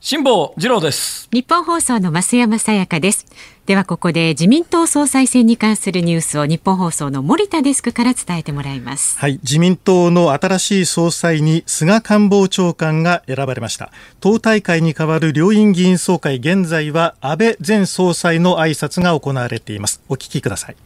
[0.00, 1.28] 辛坊治郎です。
[1.32, 3.26] 日本放送の増山さやかです。
[3.66, 9.18] ではここで自民党総裁選に関するニュースを日本放送の森田デスクから伝えてもらいます。
[9.18, 9.40] はい。
[9.42, 13.90] 自民党の新しい総裁に菅官房長官が選ばれました。
[14.20, 20.00] 党大会に代わる両院議員総会現在は安倍前総裁の挨拶が行われています。
[20.08, 20.76] お聞きください。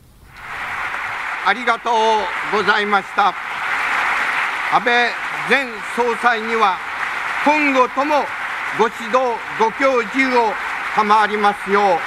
[1.45, 3.35] ありがとうございました。
[4.75, 5.11] 安倍
[5.51, 6.79] 前総裁には
[7.45, 8.25] 今後とも
[8.79, 9.19] ご指導、
[9.59, 10.53] ご教授を
[10.95, 11.99] 賜りますよ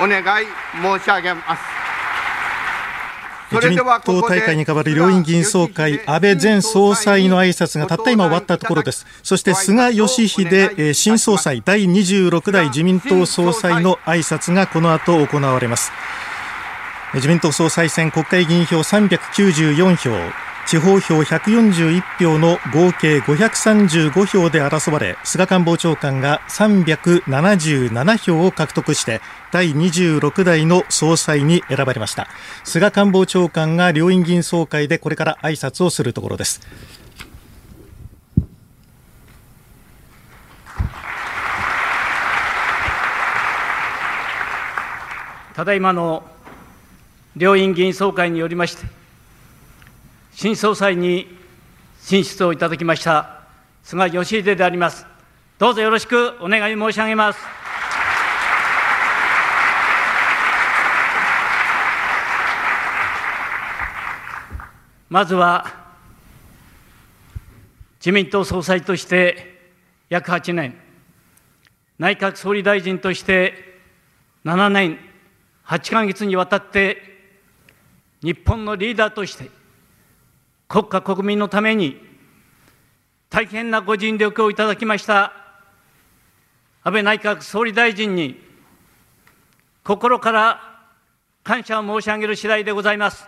[0.00, 0.46] うお願い
[0.80, 1.62] 申し上げます。
[3.52, 9.06] 自民党大会に代わる両院議員総会、安倍前総裁の挨拶がたった今終わったところです。
[9.22, 15.92] そして菅義偉新総裁第26代自民党総裁の挨拶がこの後行われます。
[17.12, 20.10] 自民党総裁選国会議員票394票、
[20.66, 29.20] 地方票141票の合計535票で争われ菅官房長官が377票を獲得して
[29.52, 32.28] 第26代の総裁に選ばれました。
[32.62, 36.60] 菅官房長官が両院議員総会でこれから挨拶をするところです。
[45.54, 46.22] ただいまの
[47.36, 48.99] 両院議員総会によりまして
[50.32, 51.38] 新総裁に
[52.00, 53.40] 進出をいただきました
[53.82, 55.06] 菅義偉であります。
[55.58, 57.40] どうぞよろしくお願い申し上げます。
[65.10, 65.66] まずは
[67.98, 69.72] 自民党総裁として
[70.08, 70.78] 約8年、
[71.98, 73.82] 内閣総理大臣として
[74.44, 74.98] 7年
[75.66, 76.96] 8か月にわたって
[78.22, 79.50] 日本のリーダーとして
[80.70, 82.00] 国家国民のために
[83.28, 85.32] 大変なご尽力をいただきました
[86.84, 88.40] 安倍内閣総理大臣に
[89.82, 90.60] 心から
[91.42, 93.26] 感謝を申し上げる次第でございます。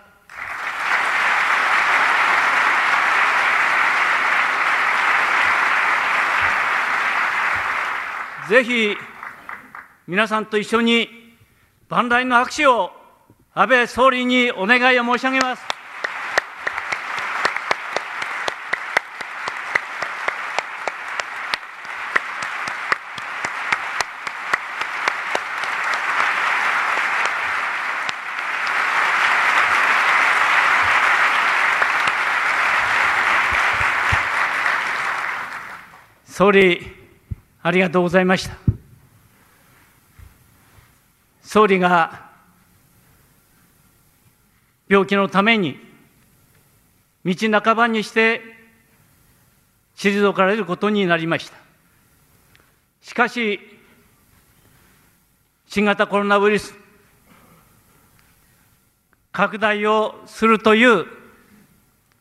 [8.49, 8.97] ぜひ
[10.07, 11.09] 皆さんと一緒に
[11.89, 12.93] 万来の拍手を
[13.53, 15.82] 安倍総理にお願いを申し上げます。
[36.43, 36.81] 総理、
[37.63, 38.57] ありがとうございました。
[41.41, 42.31] 総理が
[44.89, 45.79] 病気のために
[47.25, 47.33] 道
[47.63, 48.41] 半ばにして
[49.95, 51.57] 退かれることになりました。
[53.03, 53.61] しかし、
[55.69, 56.75] 新型コロナウイルス
[59.31, 61.07] 拡大をするという、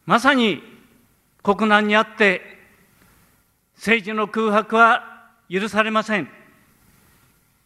[0.06, 0.62] まさに
[1.42, 2.61] 国難にあって
[3.82, 6.30] 政治の空白は許されません。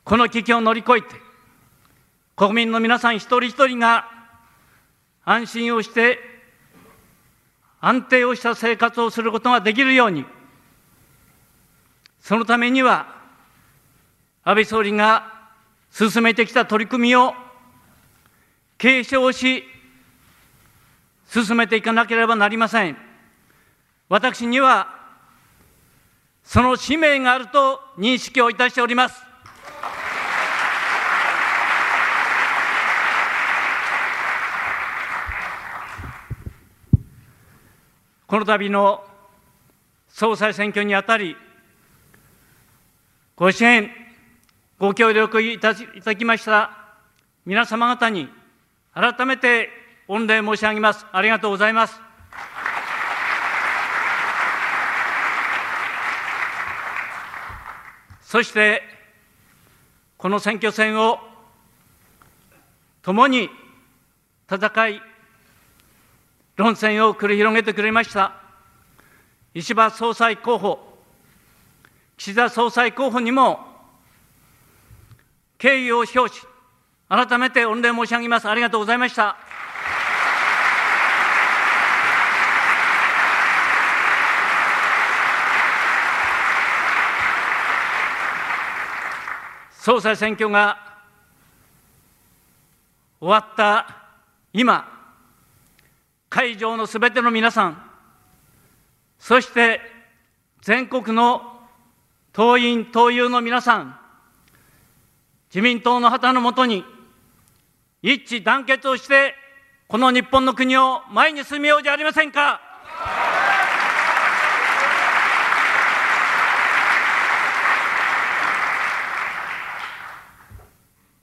[0.06, 1.08] この危機を乗り越えて、
[2.38, 4.10] 国民の皆さん一人一人が
[5.26, 6.18] 安心をして、
[7.82, 10.24] 安定をした生活をすることができるように、
[12.22, 13.14] そのためには、
[14.46, 15.50] 安倍総理が
[15.92, 17.34] 進めてきた取り組みを
[18.78, 19.66] 継承し、
[21.28, 22.96] 進めていかなければなりません。
[24.08, 24.95] 私には
[26.46, 29.22] その使命があると認識をいたしております。
[38.28, 39.04] この度の
[40.08, 41.36] 総裁選挙にあたり、
[43.36, 43.92] ご支援、
[44.80, 46.72] ご協力いただきました
[47.46, 48.30] 皆様方に
[48.94, 49.70] 改めて
[50.08, 51.06] 御礼申し上げます。
[51.12, 52.05] ありがとうございます。
[58.36, 58.82] そして
[60.18, 61.20] この選挙戦を
[63.02, 63.50] 共に
[64.52, 65.02] 戦い
[66.58, 68.34] 論戦を繰り広げてくれました
[69.54, 70.80] 石破総裁候補
[72.18, 73.60] 岸田総裁候補にも
[75.58, 76.42] 敬意を表し、
[77.08, 78.50] 改めて御礼申し上げます。
[78.50, 79.38] ありがとうございました。
[89.86, 90.80] 総裁選挙が
[93.20, 94.08] 終わった
[94.52, 94.84] 今、
[96.28, 97.92] 会場のすべての皆さん、
[99.20, 99.80] そして
[100.64, 101.60] 全国の
[102.34, 104.00] 党員・党友の皆さん、
[105.54, 106.84] 自民党の旗のもとに
[108.02, 109.36] 一致団結をして、
[109.88, 112.60] この日本の国を前に進めようじゃありませんか。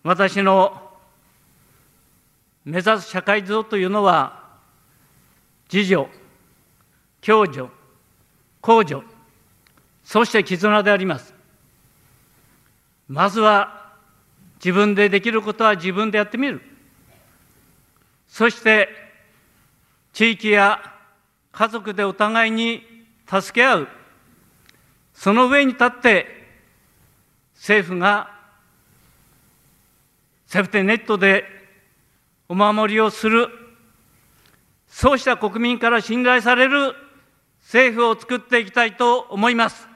[0.03, 0.91] 私の
[2.65, 4.43] 目指す社会像というのは、
[5.73, 6.09] 自助、
[7.21, 7.69] 共助、
[8.61, 9.03] 公助、
[10.05, 11.35] そして絆であります。
[13.09, 13.93] まずは
[14.57, 16.61] 自分でできることは自分でやってみる。
[18.29, 18.89] そして
[20.13, 20.81] 地域や
[21.53, 22.83] 家族でお互いに
[23.29, 23.89] 助け合う。
[25.15, 26.27] その上に立って
[27.55, 28.32] 政府が
[30.53, 31.47] セフテネットで
[32.47, 33.49] お守りをする、
[34.87, 36.95] そうした国民から信頼される
[37.63, 39.89] 政府を作っていきたいと思います。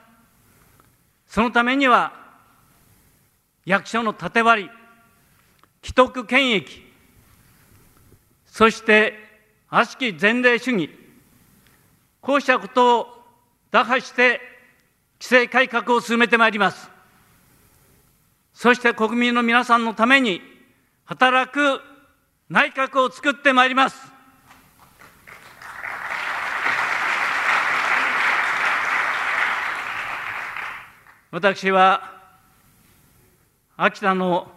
[1.27, 2.11] そのためには、
[3.67, 4.69] 役所の縦割り、
[5.83, 6.83] 既得権益、
[8.47, 9.13] そして
[9.69, 10.89] 悪しき前例主義、
[12.19, 13.07] こうしたことを
[13.69, 14.41] 打破して
[15.19, 16.96] 規制改革を進めてまいります。
[18.57, 20.41] そして国民の皆さんのために
[21.05, 21.79] 働く
[22.49, 24.11] 内閣を作ってまいります。
[31.29, 32.15] 私は
[33.77, 34.51] 秋田の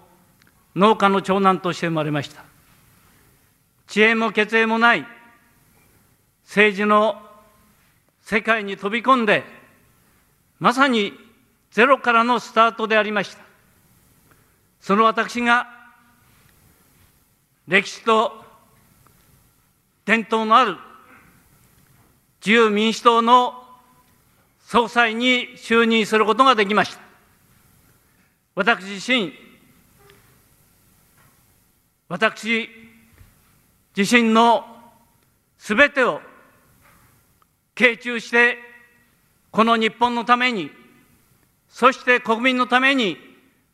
[0.75, 2.43] 農家の長男として生まれました。
[3.87, 5.07] 知恵も血縁もない
[6.45, 7.21] 政治の
[8.23, 9.45] 世界に飛び込んで、
[10.59, 11.13] まさに
[11.71, 13.50] ゼロからのスタートでありました。
[14.81, 15.69] その私が
[17.69, 18.45] 歴史と
[20.05, 20.77] 伝統のある
[22.45, 23.63] 自由民主党の
[24.61, 27.01] 総裁に就任することができました。
[28.55, 29.33] 私自身、
[32.09, 32.69] 私
[33.97, 34.65] 自身の
[35.59, 36.21] すべてを
[37.75, 38.59] 傾注して、
[39.51, 40.71] この日本のために、
[41.69, 43.30] そして国民のために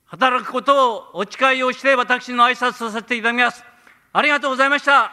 [0.06, 3.64] 働くことをお誓いをして私の挨拶させていただきます。
[4.12, 5.12] ありがとうございました。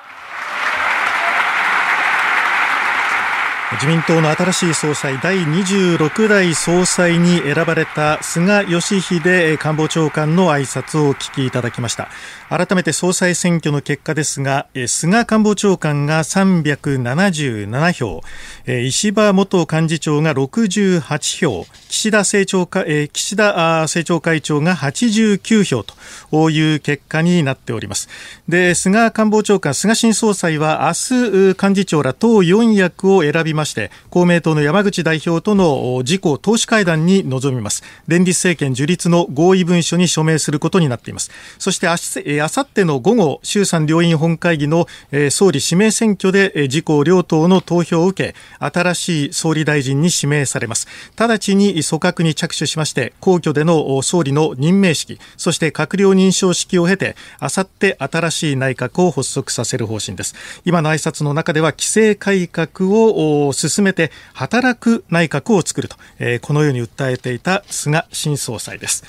[3.73, 12.09] 自民党の新しい総裁第26代総裁に選ばれた菅義偉官房長官の挨拶をお聞きいただきました。
[12.49, 18.21] 改めて総裁選挙の結果ですが菅官房長官が377票
[18.67, 28.07] 石破元幹事長が68票岸田政調会岸田政調会長が89票という結果になっております。
[28.47, 31.17] で菅官房長官菅新総裁は明
[31.53, 37.83] 日幹事長ら党4役を選びままして公明党の山口代表との自公党首会談に臨みます。
[38.07, 41.31] 連立政権樹立の合意文書に署名することになっています。
[41.57, 44.87] そしてあさっての午後衆参両院本会議の
[45.29, 50.87] 総理指名選挙で自公両党の投票を受け新しい総理大臣に指名されます。
[51.15, 60.35] 直ちに組閣に着手しまして皇居での総理の任命式そして閣僚認証式を経てあさって新しい内閣を発足させる方針です。
[60.65, 69.03] 今の挨拶の中では規制改革を進めて働く内閣を作ると、えー、このように訴えていた菅新総裁です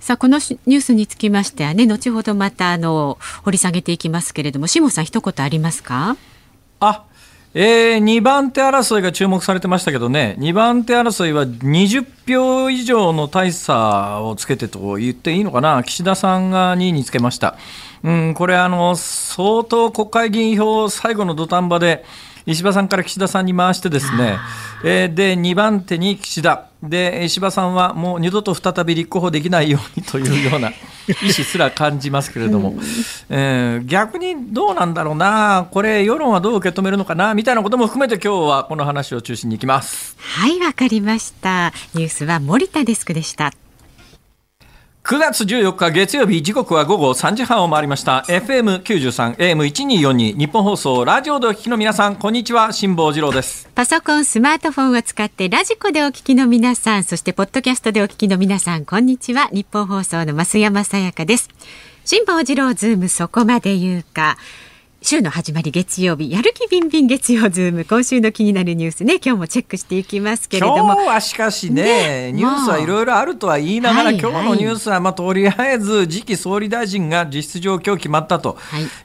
[0.00, 6.16] さあこのニュースにつきましてはね後ほどまたあの掘り下げていきますけれども下さん一言ありますか？
[6.80, 7.04] あ
[7.56, 17.56] えー、2番手争いが注目されてましたけどね、2番手争いは20票以上の大差をつけてと言っていいのかな、岸田さんが2位につけました。
[18.02, 22.04] うん、これあの、相当国会議員票最後の土壇場で、
[22.46, 24.38] 石破さんから岸田さんに回してですね、
[24.84, 26.68] えー、で2番手に岸田。
[26.82, 30.68] で石破さんはもう二度と再び立候補できないようにというような
[31.08, 32.74] 意思すら感じますけれども、
[33.30, 35.66] えー、逆にどうなんだろうな。
[35.70, 40.16] これ世論はどう受け止めるのかなみたいなことも含めて今日はこの話を中心にいきます。
[40.18, 41.72] はいわかりました。
[41.94, 43.54] ニュースは森田デスクでした
[45.06, 48.24] 9月14日月曜日時刻は午後3時半を回りました。
[48.26, 53.68] FM93 AM1242 日本放送ラジオでお聞きの皆さんこんにちは辛坊治郎です。
[53.74, 59.50] パソコンスマートフォンを使ってラジコでお聞きの皆さんそしてポッドキャストでお聞きの皆さんこんにちは。
[59.52, 61.50] 日本放送の増山さやかです。
[62.06, 64.38] 辛坊治郎ズームそこまで言うか。
[65.06, 70.94] 週の始まり月曜日やる気ビンビン月曜ズーム今週の気になるニュースね今日もチェックしていきますけれども。
[70.94, 78.56] 今日はしかしね、ね、ニュースはいろいろあるとは言いながら、はい、今日のニュースはまあとりあえず次期総理大臣が実質上今日決まったと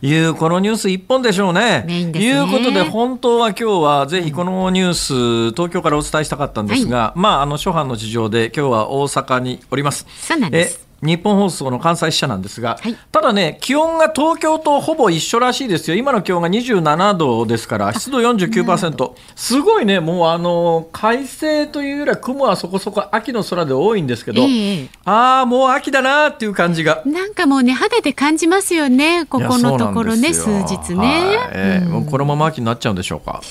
[0.02, 0.16] い。
[0.16, 1.82] う、はい、このニュース一本でしょうね。
[1.82, 10.08] と、ね、いうことで本当は今日はぜひこのニュース東京からお伝えしたかったんですが、はい、まああの諸般の事情で今日は大阪におります。
[10.22, 27.02] そうなんですニッポン放送の関西支社なんですが、はい、ただね、気温が東京とほぼ一緒らしいですよ、今の気温が27度ですから、湿度49%、すごいね、もうあの快晴というよりは雲はそこそこ秋の空で多いんですけど、えー、ああ、もう秋だなっていう感じが。
[27.06, 31.38] なんかもうね、肌で感じますよね、ここのところね、数日ね。
[31.52, 33.42] えー、うん、このまま秋になっちゃうんでしょうか。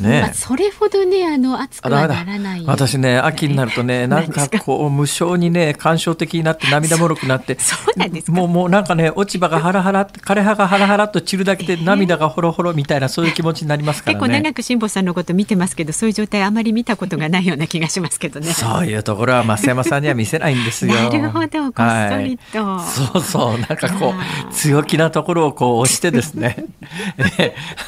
[0.00, 18.52] ね、まあ、それほどねあの暑くはならない私ね秋になるとね なんかこう無性にね感傷的になって 涙もろくなってそうなんですもうもうなんかね落ち葉がハラハラ枯れ葉がハラハラと散るだけで涙がほろほろみたいなそういう気持ちになりますから、ね、結構長く辛坊さんのこと見てますけどそういう状態あまり見たことがないような気がしますけどね。
[18.52, 20.94] そういうところは増山さんには見せないんですよ。
[21.10, 24.14] なるほどこっそりと、はい、そうそうなんかこ
[24.50, 26.66] う強気なところをこう押してですね。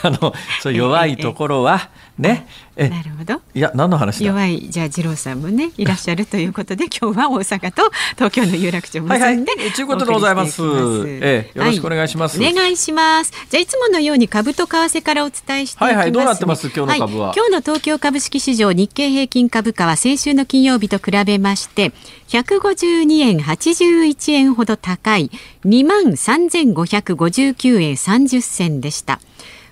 [0.02, 2.46] あのそう弱いところはね。
[2.76, 3.40] なるほど。
[3.54, 10.62] いや何の話弱いじゃあ次郎さんもねいらっしゃるということで今日は大阪と東京の有楽町はいはい、ということでございます。
[11.06, 13.32] ええ、よろしくお願いします、はい、お願いします。
[13.48, 16.12] じゃあいつものように株と為替からお伝えしてはいはい。
[16.12, 16.68] どうなってます？
[16.68, 21.92] 今日の株は、はい、今日の東京株式市場日経平均株価は先週の金曜日と比べまして
[22.28, 25.30] 152円81円ほど高い
[25.64, 29.20] 2万3559円30銭でした。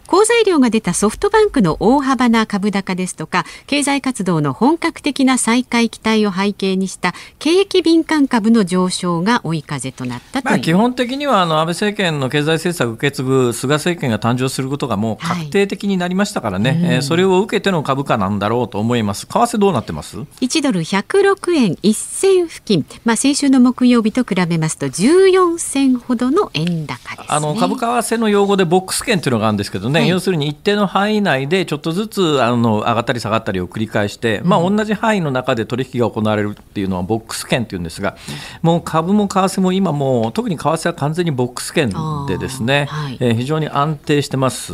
[0.07, 19.27] 好材料が出たソフトバンクの大幅な株高ですとか経済活動の本格的な再開期待を背景にした景気敏感株の上昇が追い風となったとまあ、基本的にはあの安倍政権の経済政策を受け継ぐ菅政権が誕生することがもう確定的になりましたからね、はい、えー、それを受けての株価なんだろうと思います。
[19.27, 38.17] 為替どうなってます？1ドル106円1銭付近、まあ、先週の木曜日と比べますと14銭ほどの円高です、ね、あの株為替の用語でボックス券というのがあるんですけどね、はい、要するに一定の範囲内でちょっとずつあの上がったり下がったりを繰り返して、まあ、同じ範囲の中で取引が行われるっていうのはボックス券っていうんですが、
[38.63, 41.93] もう株も為替も今もう特に為替は完全にボックス圏
[42.29, 44.73] でですね、はい、えー、非常に安定してます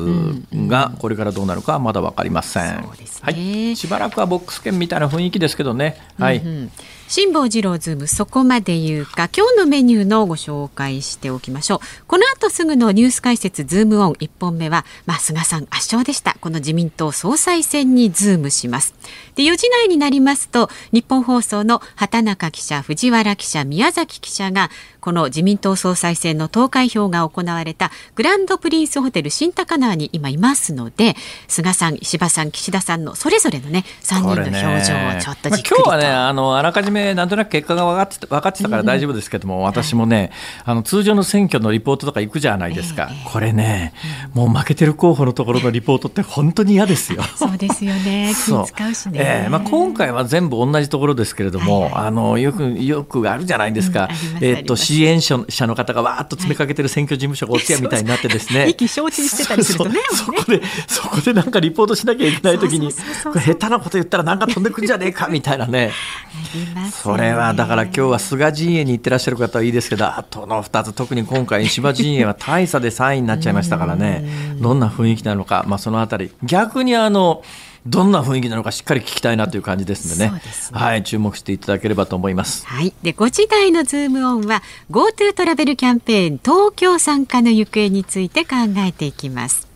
[0.53, 2.89] が、これからどうなるかはまだ分かりません、ね、
[3.23, 5.97] はい、しばらくはボックス圏みたいな雰囲気ですけどね。
[6.19, 6.73] はい、うんうん
[7.11, 12.05] 辛坊治郎ズームそこまで言うか今日のメニューのご紹介しておきましょう。
[12.07, 16.37] この後すぐのニュース解説ズームオン1本目は、まあ、菅さん圧勝でした。
[16.41, 18.95] この自民党総裁選にズームします。
[19.35, 24.71] で4時内になりますと日本放送の畑中記者藤原記者宮崎記者が
[25.01, 31.17] この自民党総裁選の投開票が行われたグランドプリンスホテル新高輪に今いますので
[31.49, 40.31] 菅さん石破さん岸田さんのそれぞれのね3人の表情をちょっとじっくりと、まあ、今日はねあのあらかじめなんとなく結果が分かって分かってたから大丈夫ですけども、うん、私もね、はい、
[40.67, 43.93] あの通常の選挙のリポートとか行くじゃないですか、えー、これね、
[44.35, 47.23] もう負けてる候補のところのリポートって本当に嫌ですよ。
[47.37, 48.33] そうですよね。
[48.35, 65.93] 気使うしね、えーまあ、今回は全部同じところですけれども、はいはい、あのよくよくあるじゃないですか、うん、えー、っと支援者の方がわーっと詰めかけてる選挙事務所がお通夜みたいになってですね、意気承知してたりするとねそこでそこでなんかリポートしなきゃいけない時に下手なこと言ったらなんか飛んでくんじゃねえかみたいなね。
[66.93, 74.25] それはだから今日は菅陣営に行ってらっしゃる方はいいですけどあとの2つ特に今回石破陣営は大差で3位になっちゃいましたからね。
[74.61, 76.33] どんな雰囲気なのか、まあ、そのあたり。
[76.43, 77.43] 逆にあの
[77.87, 82.67] どんな雰囲気なのかしっかり聞きたいなという感じですのでね、ね、はい注目していただければと思います。
[82.67, 89.70] はい、で5時台のズームオンは GoTo トラベルキャンペーン東京参加の行方について考えていきます。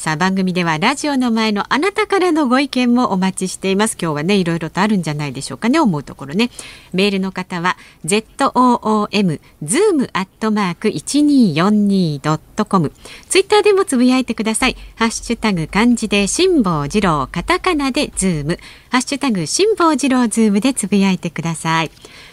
[0.00, 3.98] さあ番組ではラジオの前のあなたからのご意見もお待ちしています。
[4.00, 6.48] 今日はねいろいろとあるんじゃないでしょうかね思うところね。
[6.94, 7.76] メールの方は
[8.06, 12.92] ZOOM zoom アットマーク 1242.com
[13.28, 14.76] ツイッターでもつぶやいてください。
[14.96, 18.58] ハッシュタグ漢字で辛坊治郎カタカナでズーム。
[18.88, 21.90] ハッシュタグ辛坊治郎ズームでつぶやいてください。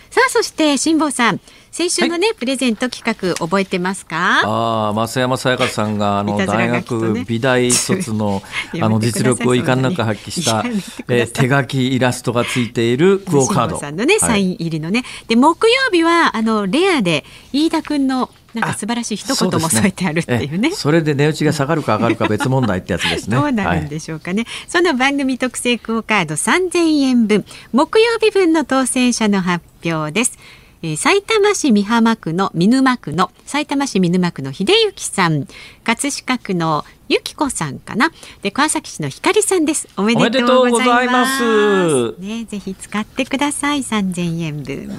[0.10, 1.42] さあそして辛坊さん。
[1.72, 4.42] 先週のね、はい、プレゼント企画覚えてますか？
[4.46, 8.42] ああ増山さやかさんがあの、大学美大卒の
[8.82, 10.64] あの実力をいかんなく発揮した、
[11.08, 13.80] えー、手書きイラストがついているクオカード。
[13.80, 15.04] さんのね、サイン入りのね。
[15.28, 20.72] で木曜日はあのレアで飯田君のなんか素晴らしい一言も添えてあるっていうね。
[20.72, 23.38] それで値打ちが下がるか上がるか別問題ってやつですね。
[23.38, 24.44] どうなるんでしょうかね。
[24.44, 30.40] はい、その番組特製クオカード3000円分、木曜日分の当選者の発表です。
[30.84, 35.48] えー、埼玉市美浜区の見沼区の埼玉市見沼区の秀幸さん。
[35.84, 38.12] 葛飾区のゆきこさんかな。
[38.42, 39.88] で川崎市のひかりさんです。
[39.98, 42.16] おめでとうございます。
[42.20, 43.80] ねぜひ使ってください。
[43.80, 44.90] 3000円分。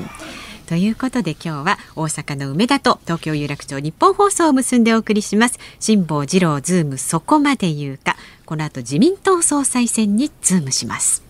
[0.66, 5.58] ということで今日は大阪の梅田と東京有楽町ニッポン放送を結んでお送りします。
[5.80, 8.16] 辛坊治郎ズームそこまで言うか
[8.49, 11.23] この後自民党総裁選にズームします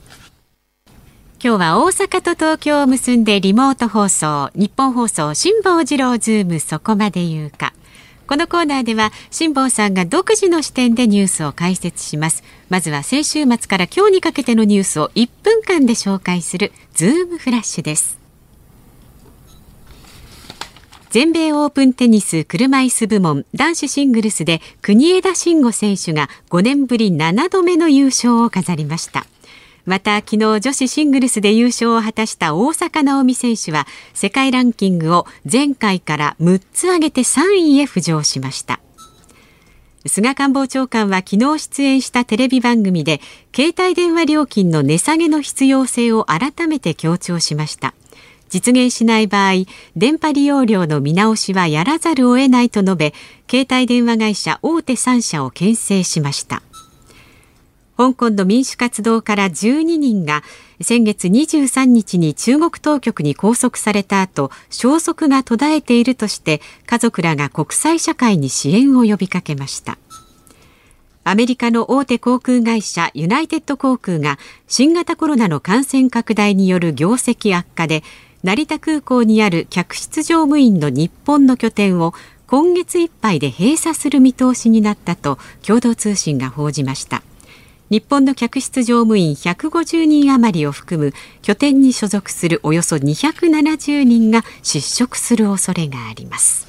[1.41, 7.75] 今日は大阪と東京を結んでリモート放送ニッポン放送辛坊治郎ズームそこまで言うか。
[8.27, 12.43] このコーナーでは辛坊さんが独自の視点でニュースを解説します。
[12.71, 18.19] まずは先週末から今日にかけてのニュースを1分間で紹介するズームフラッシュです。
[21.11, 29.25] 全米オープンテニス車椅子部門男子シングルスで国枝慎吾選手が5年ぶり7度目の優勝を飾りました。
[29.89, 38.81] また昨日女子シングルスで優勝を果たした大坂なおみ選手は世界ランキングを前回から6つ上げて3位へ浮上しました。
[40.05, 43.23] 菅官房長官は昨日出演したテレビ番組で
[43.57, 47.95] 携帯電話料金の値下げの必要性を改めて強調しました。
[48.51, 49.65] 実現しない場合
[49.97, 53.15] 電波利用料の見直しはやらざるを得ないと述べ
[53.51, 56.63] 携帯電話会社大手3社を牽制しました。
[57.99, 60.45] 香港の民主活動家ら12人が
[60.81, 69.99] 先月23日に中国当局に拘束された後消息が途絶えているとして家族らが国際社会に支援を呼びかけました。
[71.25, 74.39] アメリカの大手航空会社ユナイテッド航空が
[74.69, 78.05] 新型コロナの感染拡大による業績悪化で
[78.45, 82.15] 成田空港にある客室乗務員の日本の拠点を
[82.47, 87.25] 今月いっぱいで閉鎖する見通しになったと共同通信が報じました。
[87.91, 96.69] 日本の客室乗務員150人余りを含む拠点に所属するおよそ270人が失職する恐れがあります。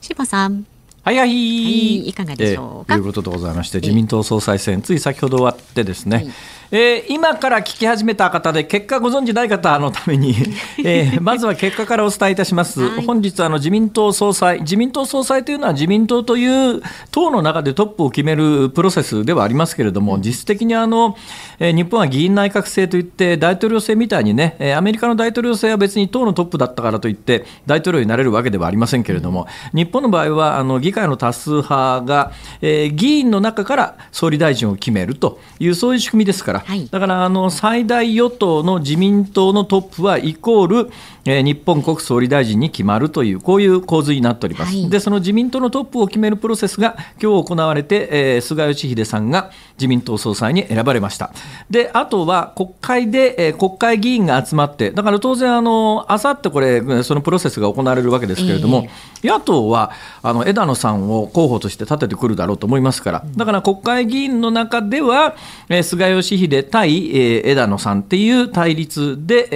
[0.00, 0.66] 柴さん。
[1.02, 1.18] はい。
[1.18, 6.30] はい、はい、いかがでしょうか、ということでございまして自民党総裁選つい先ほど終わってですね、はい
[6.76, 10.34] えー、今から聞き始めた方で結果ご存じない方のために、
[10.84, 16.82] えー、まずは結果からお伝えいたします、はい、本日あの自民党総裁自民党総裁というのは自民党という
[17.12, 21.16] 党の中でトップを決めるプロセスではありますけれども実質的にあの、
[21.60, 40.90] えー、日本は議員内閣制といって大統領制みたいにねアメリカの大統領制は別に党のトップだったからといって大統領になれるわけではありませんけれども、うん、日本の場合はあの議会の多数派が、えー、議員の中から総理大臣を決めるというそういう仕組みですからはい、だからあの最大与党の自民党のトップはイコール、
[41.24, 51.32] えー、日本国総理大臣に決まるというこういう構図になっております、はい、でその自民党のトップを決めるプロセスが今日行われて、えー、菅義偉さんが自民党総裁に選ばれました。
[51.70, 58.88] であとは国会で、えー、国会議員が集まってだから当然あのあさってこれそのプロセスが行われるわけですけれども、
[59.22, 63.24] えー、野党はあの枝野さんを候補として立ててくるだろうと思いますから。
[63.36, 65.36] だから国会議員の中では、
[65.68, 69.48] えー、菅義偉対、えー、枝野さんっていう対立で、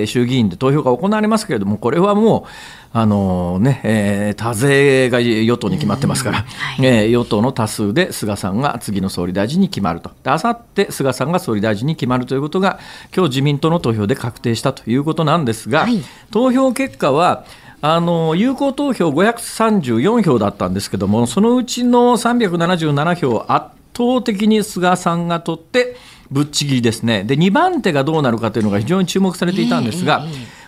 [0.00, 2.44] えー、衆議院で投票が行われますけれども、これはもう、
[2.92, 12.78] あのねえー、多勢が与党に決まってますから、はい、えー、与党の多数で菅さんが次の総理大臣に決まると、あさって菅さんが総理大臣に決まるということが、
[13.14, 17.44] 今日自民党の投票で確定したということなんですが、はい、投票結果は、
[17.82, 25.96] あの有効投票534票だったんですけども、そのうちの377票、圧倒的に菅さんが取って、
[26.30, 27.24] ぶっちぎりですね。
[27.24, 30.26] で、2番手がどうなるかというのが非常に注目されていたんですが、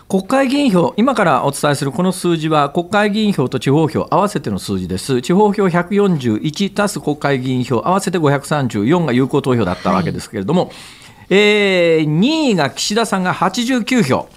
[0.08, 5.20] 国会議員票、今からお伝えするこの数字は、国会議員票と地方票合わせての数字です。
[5.20, 10.72] 地方票141足す国会議員票合わせて534が有効投票だったわけですけれども、はい、
[11.30, 14.28] えー、2位が岸田さんが89票、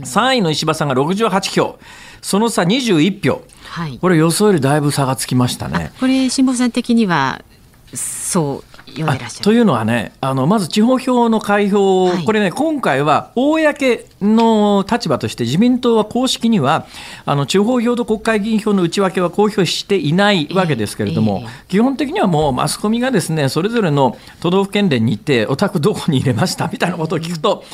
[0.00, 1.78] 3位の石破さんが68票、
[2.20, 5.92] その差21票、はい、これ予想よりだいぶ差がつきましたね。
[6.00, 7.44] これ辛坊さん的には
[7.96, 8.73] そう。
[8.94, 9.44] 読んでらっしゃる。
[9.44, 12.24] というのはねあのまず地方票の開票、はい。
[12.24, 16.86] これね今回は公の立場として自民党は公式には
[17.26, 21.48] あの地方票と国会議員票の内訳は公表していないわけですけれども、ええ。
[21.68, 27.64] 基本的にはもうマスコミがですねそれぞれの都道府県連に行ってお宅どこに入れましたみたいなことを聞くと、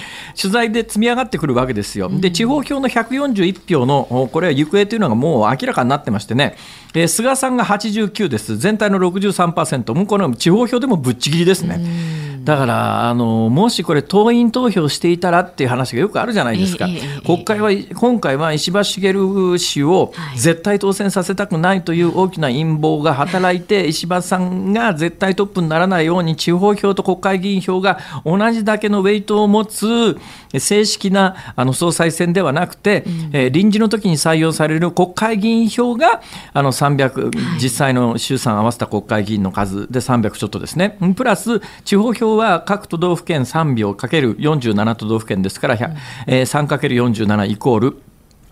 [0.41, 2.09] 取材で積み上がってくるわけですよ。
[2.09, 6.57] で地方票の141票のおこれは行方というのがもう明らかになってましてね、
[6.95, 8.57] えー菅さんが89です。
[8.57, 12.21] 全体の63%もうこの地方票でもぶっちぎりですね。
[12.45, 17.21] だからあのもしこれ党員投票していたらっていう話がよくあるじゃないですか、ええ。
[17.21, 20.39] 国会は今回は石破茂氏をはい。
[20.39, 30.19] 絶対当選させたくないという大きな陰謀が働いて、 石破さんが絶対トップにならないように地方票と国会議員票が同じだけのウェイトを持つ
[30.59, 47.97] 正式なあの総裁選ではなくて、えー臨時の時に採用される国会議員票があの300、実際の衆参合わせた国会議員の数で300ちょっとですね、プラス地方票は各都道府県3票かける47都道府県ですから、100えー 3×47 イコール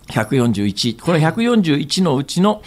[0.08, 2.62] 141、これ141のうちの、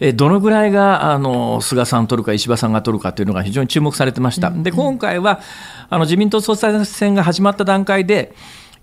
[0.00, 4.50] えーどのぐらいがあの菅さん取るか石破さんが取るかというのが非常に注目されてました。
[4.50, 5.40] で今回は
[5.90, 8.34] あの自民党総裁選が始まった段階で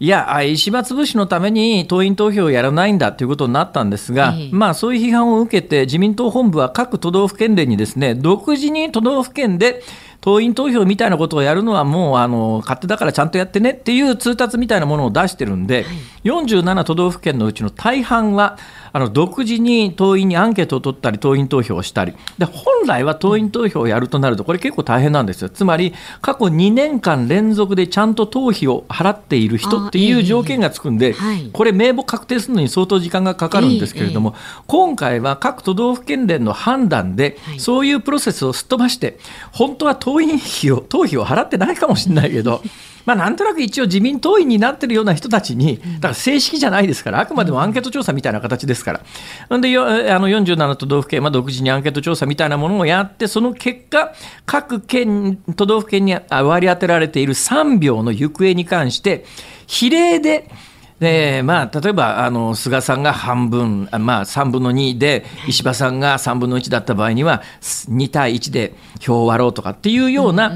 [0.02, 4.50] いや、あ石破潰しのために党員投票をやらないんだということになったんですが、ええ。
[4.54, 9.84] まあ、そういう批判を受けて、自民党本部は各都道府県連にですね、独自に都道府県で
[10.22, 15.86] 党員投票みたいなことをやるのはもうあの勝手だからちゃんとやってねっていう通達みたいなものを出してるんで、
[16.24, 18.58] 47都道府県のうちの大半は、
[18.92, 25.50] あの独自に党員にアンケートを取ったり、党員投票をしたり、で本来は党員投票をやるとなると、これ結構大変なんですよ。
[25.50, 31.50] つまり、過去2年間連続でちゃんと党費を払っている人っていう条件がつくんで、はい。
[31.54, 34.36] これ、名簿確定するのに相当時間がかかるんですけれども、
[34.68, 37.60] 今回は各都道府県連の判断では、い。
[37.60, 39.20] そういうプロセスをすっ飛ばして、
[39.52, 42.62] 本当は党員費を、党費を払ってないかもしれないけど、
[43.06, 49.02] まあ、なんとなく一応自民党員になってるような人たちに、だから正式じゃないですから、あくまでもアンケート調査みたいな形ですから。
[49.50, 54.14] なんでよあの47都道府県は独自にアンケート調査みたいなものをやって、その結果、
[54.46, 59.26] 各県、都道府県にあ割り当てられている3票の行方に関して、
[59.66, 60.50] 比例で、
[61.00, 70.52] でまあ、例えばあの菅さんが半分、あまあ、3分の2で、石破さんが3分の1だった場合には、2対1で票を割ろうとかっていうような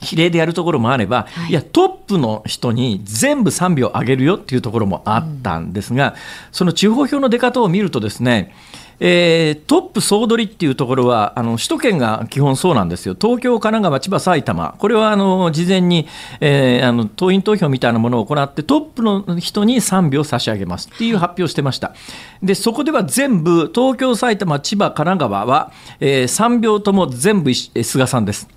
[0.00, 6.16] 比例でやるところもあれば、い、や、トップの人に全部3票あげるよっていうところもあったんですが、
[6.50, 8.52] その地方票の出方を見るとですね、
[9.00, 16.06] えートップ総取りっていうところはあの首都圏が基本そうなんですよ、東京、神奈川、千葉、埼玉、これはあの事前に、
[16.40, 20.88] えーあの党員投票みたいなものを行って、トップの人に3票差し上げます。
[20.94, 21.94] っていう発表をしてました。
[22.42, 28.48] でそこでは全部、東京、埼玉、千葉、神奈川は、え3票とも全部菅さんです。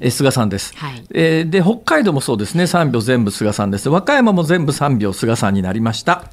[0.00, 1.04] えー菅さんです、はい。
[1.12, 6.24] えーで北海道もそうですね、3票全部菅さんです、和歌山も全部3票菅さんになりました。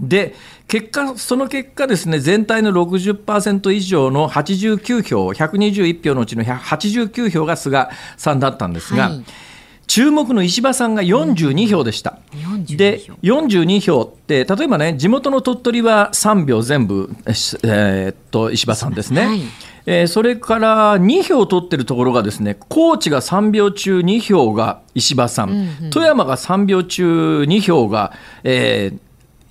[0.00, 0.34] で
[0.68, 9.24] 結果、その結果ですね、全体の60%以上の89票、121票のうちの89票が菅さんだったんですが、はい。
[9.86, 12.18] 注目の石破さんが42票でした。
[12.32, 19.26] 42で票42票って、例えばね、地元の鳥取は3票全部、えーえーっと石破さんですね。
[19.26, 19.42] はい。
[19.86, 28.98] えーそれから2票取ってるところがですね、高知が3票中2票が石破さん、富山が3票中2票が、えー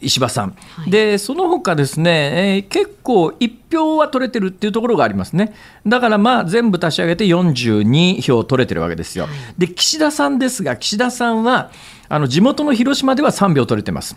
[0.03, 5.53] 石破さん、はいでその他ですね、えー結構1票は取れてるっていうところがありますね。
[5.85, 9.27] だからまあ全部足し上げて42票取れてるわけですよ。
[9.57, 11.71] で岸田さんですが、岸田さんは
[12.07, 14.15] あの地元の広島では3票取れてます。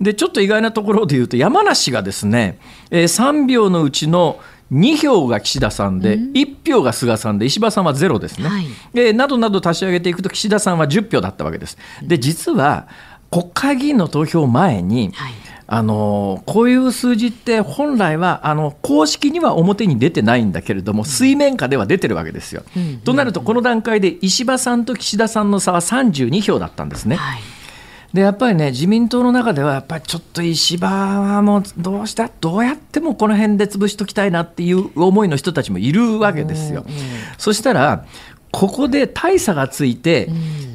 [0.00, 2.58] でちょっと意外なところで言うと山梨がですね、
[2.90, 4.38] えー3票のうちの
[4.72, 8.48] 2票が岸田さんで、1票が菅さんで、石破さんはゼロですね。
[8.48, 11.76] はいえーなどなど足し上げていくと、岸田さんは10票だったわけです。
[12.02, 12.86] で、実は
[13.30, 15.32] 国会議員の投票前に、はい
[15.72, 22.64] あのこういう数字って本来はあの公式には表に出てないんだけれども、水面下では出てるわけですよ。
[23.04, 27.14] となると、この段階で石破さんと岸田さんの差は32票だったんですね。
[27.14, 27.40] はい
[28.12, 36.84] でやっぱりね自民党の中ではやっぱりちょっと石破はもうどうしたどうやってもこの辺で潰しときたいなっていう思いの人たちもいるわけですよ。
[37.38, 38.04] そしたら
[38.52, 40.28] ここで大差がついて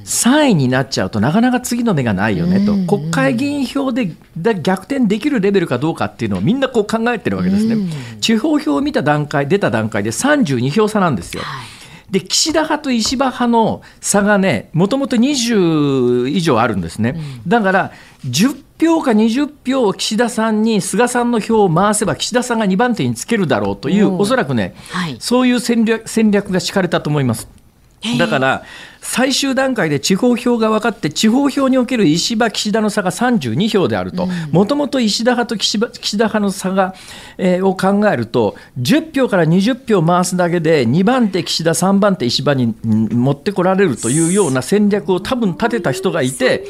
[0.05, 2.73] 3位になっちゃうとなかなか次の目がないよねと。
[2.97, 7.77] 国会議員票でで逆転できるレベルかどうかっていうのをみんなこう考えてるわけですね。
[8.21, 11.43] 地方票を見た段階出た段階で32票差なんですよ。
[12.09, 17.91] で岸田派と石破派の差がね、もともと20以上あるんですね、だから
[18.27, 25.17] 10票か20票を岸田さんに菅さんの票を回せば、岸田さんが2番手につけるだろうという、おうおそらくね、はい。
[25.19, 27.47] そういう戦略戦略が敷かれたと思います。
[28.17, 28.63] だから
[29.05, 34.27] 最終段階で地方票が分かって地方票における石破岸田の差が32票であると。
[34.51, 36.95] もともと石田派と岸田派の差が、
[37.37, 46.65] えー、を考えると10票から20票回すだけで2番手岸田3番手石破に持ってこられるというような戦略を多分立てた人がいて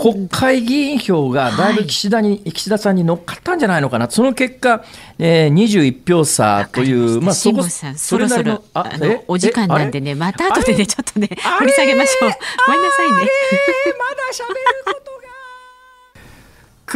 [0.00, 4.10] 国会議員票がだいぶ岸田に、はい、岸田さんに乗っかったんじゃないのかな。
[4.10, 4.84] その結果、
[5.24, 11.28] えー、21票差というまあそこそれなりのあのお時間なんでねまた後でねちょっとね
[11.60, 12.30] 掘り下げましょう。
[12.66, 13.16] ごめんなさいね。
[13.16, 15.12] まだ喋ること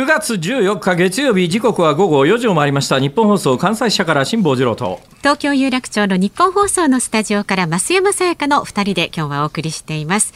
[0.03, 0.17] が。
[0.17, 2.99] 9月14日月曜日時刻は午後4時を回りました。
[2.99, 4.99] 日本放送関西社から辛坊治郎と。
[5.19, 10.35] 東京有楽町の日本放送のスタジオから増山さやかの2人で今日はお送りしています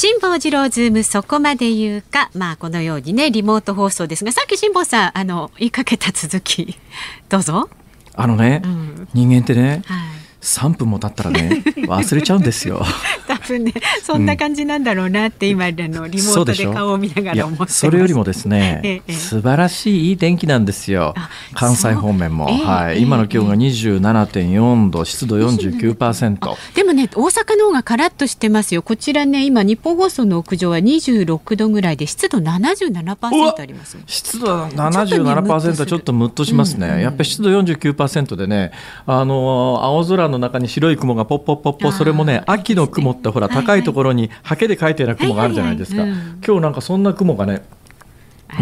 [0.00, 2.30] 辛坊治郎ズームそこまで言うか。
[2.32, 6.78] まあこのようにねリモート放送ですがさっき辛坊さんあの言いかけた続き
[7.28, 7.68] どうぞ。
[8.14, 9.98] あのね、うん、人間ってね、はい。
[10.40, 12.86] 3分も経ったらね忘れちゃうんですよ。
[13.26, 21.14] 多 分ねそんな感じなんだろうなって、うん、今あのリモートで顔を見ながら思ってそれよりもですね、 ええ、素晴らしいいい天気なんですよ。
[21.54, 28.82] 関西方面も、え、はい、今の気温が27.4度湿度49%でもね大阪の方がカラッとしてますよ。
[28.82, 33.98] こちらね今日本放送の屋上は26度ぐらいで湿度77%あります。
[34.06, 36.94] 湿度77%はちょっとムッとしますね、うん。
[36.94, 38.72] うん、やっぱり湿度49%でね
[39.06, 46.04] あの青空の中に白い雲がポッポッポッポそれもね秋の雲ってほら高いところにハケで描いたような雲があるじゃないですか、
[46.46, 47.62] 今日なんかそんな雲がね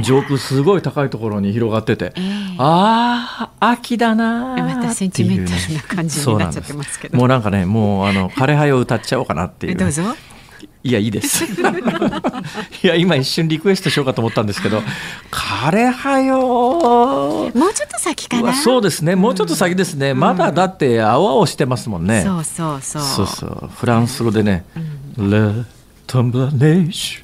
[0.03, 7.17] 上空すごい高いところに広がってて、えー、ああ秋だなまたセンチメンタルな感じになっちゃってますけど。
[7.17, 10.03] もうなんかねもうあの枯葉を歌っちゃおうかなっていう、どうぞ
[10.87, 11.45] いやいいです。
[12.83, 14.83] いや今一瞬リクエストしようかと思ったんですけど
[15.33, 16.39] 枯葉よ。
[16.39, 18.55] もうちょっと先かな。
[18.55, 19.17] そうですね。
[19.17, 23.03] もうちょっと先ですね、うん、まだだって青々してますもんね、そうそうそう。
[23.03, 23.71] そうそう。
[23.75, 24.65] フランス語でね
[25.19, 25.51] 「レ
[26.07, 27.23] トンブラネーシュ」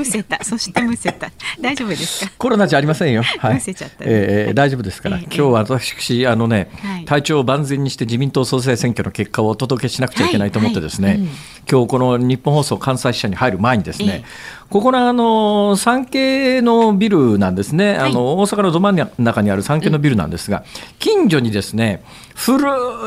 [0.00, 1.30] むせた、そしてむせた。
[1.60, 2.32] 大丈夫ですか？
[2.38, 3.22] コロナじゃありませんよ。
[3.22, 3.54] はい。
[3.54, 5.18] むせちゃった、ね、えー、大丈夫ですから。
[5.18, 11.08] えー、今日は私あのね、はい、体調を万全にして自民党総裁選挙の結果をお届けしなくちゃいけないと思ってですね。
[11.08, 11.32] はいはいうん、
[11.70, 14.24] 今日この日本放送関西支社に入る前にですね。
[14.24, 20.64] えーここのあの産経のビルなんですね、あの大阪のど真ん中にある産経のビルなんですが、
[21.00, 22.04] 近所にですね
[22.36, 22.60] 古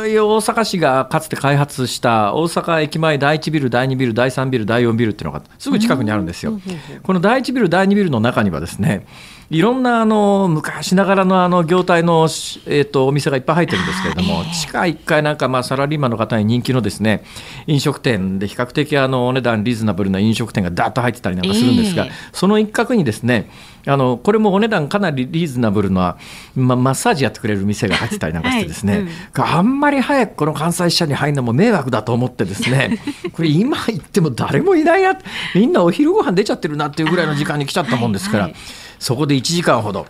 [0.09, 6.59] い大阪市がかつて開発した大阪駅前第1ビル、第2ビル、第3ビル、第4ビルっていうのがすぐ近くにあるんですよ。
[7.01, 9.05] この第1ビル、第2ビルの中にはですね
[9.53, 12.23] いろんなあの昔ながらのあの業態の、
[12.65, 17.23] えー、とお店がいっぱい入ってるんですけれども、地下1階なんかまあサラリーマンの方に人気のですね
[17.67, 23.47] 飲食店で比較的あのお値段リーズナブルな飲食店がだっと入ってたりなんかするんですが、その一角にですね
[23.85, 26.17] あのこれもお値段かなりリーズナブルな、
[26.55, 29.01] ま、マッサージやってくれる店が入ってたりなんかしてですね、はい。
[29.03, 29.11] うん、
[29.57, 32.97] あんまり早くこの関西支社に入るのも迷惑だと思ってですね
[33.33, 35.15] これ今行っても誰もいないな
[35.53, 38.43] みんなお昼ご飯出ちゃってるなっていうぐらいの時間に来ちゃったもんですから。
[38.45, 40.07] はいはいそこで1時間ほど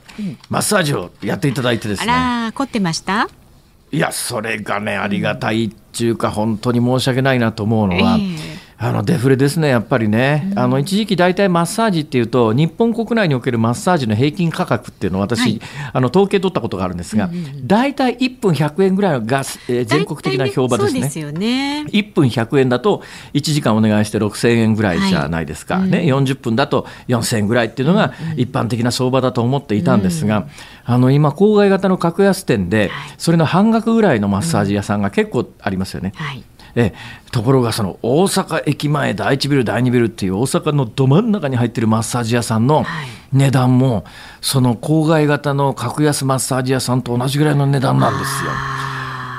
[0.49, 3.27] マッサージをやっていただいてですね、あら凝ってました？
[3.91, 8.38] いやそれがねありがたいっていうか本当に申し訳ないなと思うのは、えー
[8.84, 15.62] あのデフレですね、やっぱりね、うん、あの一時期、大体マッサージっていうと、日本国内におけるマッサージの平均価格っていうのを私、はい、
[15.93, 17.30] あの統計取ったことがあるんですが、
[17.63, 21.00] 大体1分100円ぐらいが、えー、全国的な評判ですね。
[21.00, 21.86] ですよね。
[21.91, 30.50] 1分100円だと、1時間お願いして6000円ぐらいじゃないですか、はい、ね、40分だと4000円ぐらいっていうのが一般的な相場だと思っていたんですが、
[30.84, 36.12] あの今、郊外型の格安店で、それの半額ぐらいのマッサージ屋さんが結構ありますよね。
[36.15, 36.43] はい
[36.75, 36.93] え
[37.31, 42.86] ところがその大阪駅前第1ビル第2ビルっていう大阪のど真ん中に入ってるマッサージ屋さんの
[43.31, 44.05] 値段も
[44.41, 48.51] その郊外型の格安マッサージ屋さんと同じぐらいの値段なんですよ。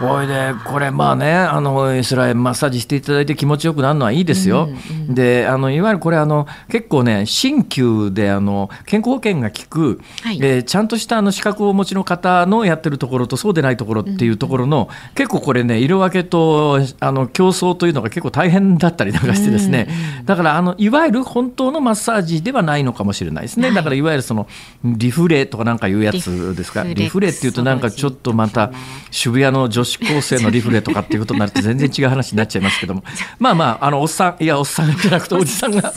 [0.03, 4.69] おいでこれまあねあのそれはマッサージしていただいて気持ちよくなるのはいいですよ。
[4.91, 23.71] うんうん、であのいわゆるこれあの結構ね新旧であの健康保険が効く、はい、えー、ちゃんとしたあの資格をお持ちの方のやってるところとそうでないところっていうところの、うんうん、結構これね色分けとあの競争というのが結構大変だったりなんかしてですね、うんうん、だからあのいわゆる本当のマッサージではないのかもしれないですね。
[23.71, 24.47] だからいわゆるその
[24.85, 26.83] リフレとかなんかいうやつですか。
[26.85, 28.73] リフレっていうとなんかちょっとまた
[29.11, 33.05] 渋谷の女女子高生のリフレとかっていうことになると全然違う話になっちゃいますけども。
[33.39, 35.93] まあまああのおっさんいやおっさんじゃなくておじさんが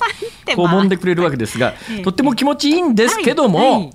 [0.56, 1.73] こう揉んでくれるわけですが
[2.04, 3.91] とっても気持ちいいんですけども。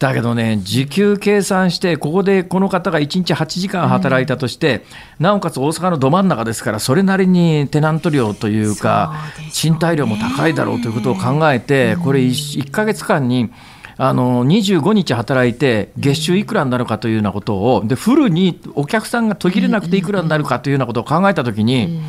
[0.00, 4.82] だけどね、時給計算して、ここでこの方が1日8時間働いたとして、
[5.20, 9.14] うん、なおかつ大阪のど真ん中ですから、それなりにテナント料というか、
[9.52, 13.50] 賃貸料も高いだろうということを考えて、これ 1, 1ヶ月間に
[13.96, 22.00] あの25日働いて月収いくらになるかというようなことをでフルにお客さんが途切れなくていくらになるかというようなことを考えたときに、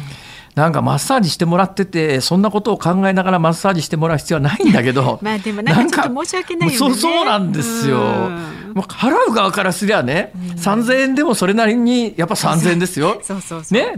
[0.56, 6.78] なんかマッサージしてもらっててそんなことを考えながらマッサージしてもらう必要はないんだけど まあでもなんかちょっと申し訳ないよね。
[6.78, 8.00] そうそうなんですよ、
[8.76, 13.22] もう払う側からすりゃね、3000円でもそれなりにやっぱ3000円ですよ。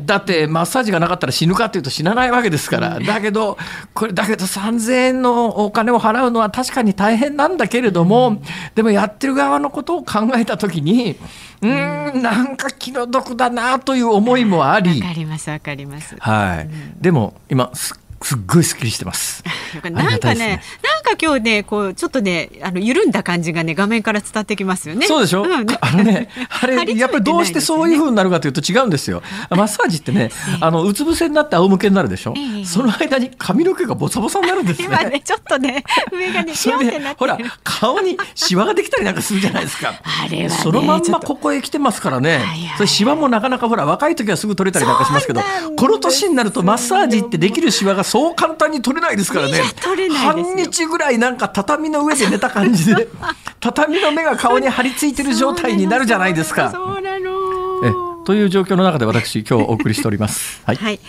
[0.05, 3.57] だってマッサージがなかったら死ぬかっていうと死なないわけですから、だけど
[3.95, 8.39] これだけど3000円のお金を払うのは確かに大変なんだけれども、
[8.75, 11.17] でもやってる側のことを考えた時に
[11.63, 15.01] うーんなんか気の毒だなという思いもあり。
[15.01, 16.15] わかりますわかります。
[16.19, 16.69] はい、
[17.01, 19.43] でも今すすっごいすっきりしてます。
[19.83, 25.05] なんかねなんか今日ねこうちょっとねあの緩んだ感じがね画面から伝わってきますよね。
[25.05, 25.51] そうでしょ、ん
[25.81, 26.29] あのね、
[26.61, 29.21] あれ、やっぱりどうしてそういうふうになるかというと違うんですよ。
[29.49, 32.33] マッサージってね、あの、うつ伏せになって仰向けになるでしょ？
[32.35, 35.09] ええその間に髪の毛がボサボサになるんです今ね。
[35.11, 39.93] ねちょっとね 上がねピョンってなっ、てほらる。、顔にシワができたりなんかするじゃないですか。
[40.03, 42.41] あれはねそのまんまここへ来てますからね。
[42.77, 45.41] それシワもなかなかほら、若い時はすぐ取れたりなんかしますけど
[45.75, 49.61] この年になるとマッサージってできるシワがそう簡単に取れないですからね
[50.15, 53.07] 半日ぐらいなんか畳の上で寝た感じで、
[53.59, 56.71] 畳の目が顔に張り付いてる状態になるじゃないですか。
[56.71, 58.23] そうなえの。
[58.25, 60.61] という状況の中で私今日お送りしております。
[60.65, 60.75] はい。
[60.77, 60.99] はい。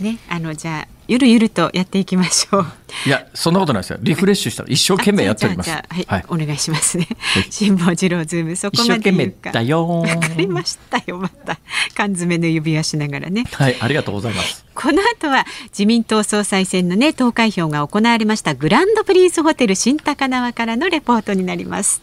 [0.00, 2.66] あねあのじゃあゆるゆるとやっていきましょう。
[3.04, 3.98] いやそんなことないですよ。
[4.00, 5.70] リフレッシュしたら一生懸命やっております。
[5.70, 7.46] あじゃあじゃあははいい、お願いしますねはい。
[7.50, 9.50] 辛坊治郎ズームそこまで懸命言うか。
[9.50, 11.58] だよーわかりましたよまた
[11.96, 13.44] 缶詰の指輪しながらね。
[13.50, 14.64] はい、ありがとうございます。
[14.74, 22.02] この後は自民党総裁選のね投開票が行われましたグランドプリンスホテル新高輪からのレポートになります。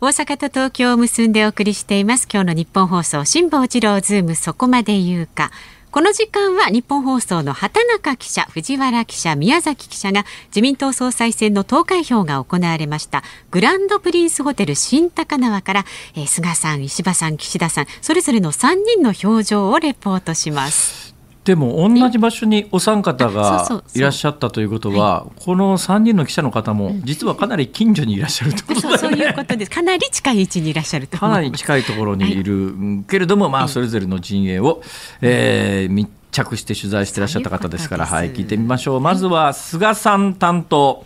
[0.00, 5.50] 大阪と東京を結んでお送りしています今日の日本放送辛坊治郎ズームそこまで言うか
[5.94, 13.22] この時間は日本放送の畑中記者藤原記者宮崎記者が自民党総裁選の投開票が行われました。
[13.52, 15.84] グランドプリンスホテル新高輪から、
[16.16, 21.13] えー菅さん石破さん岸田さんそれぞれの3人の表情をレポートします。
[21.44, 29.12] でも同じ場所にお三方がいらっしゃったということは、この3人の記者の方も実はかなり近所にいらっしゃるとそうそう。
[29.12, 29.70] いうことです。
[29.72, 31.28] かなり近い位置にいらっしゃるとか。
[31.28, 34.80] なり近いところにいる、うんけれども、まあ、それぞれの陣営を、
[35.20, 39.00] えー密着して取材していらっしゃった方ですから、はい、聞いてみましょう。
[39.00, 41.04] まずは菅さん担当。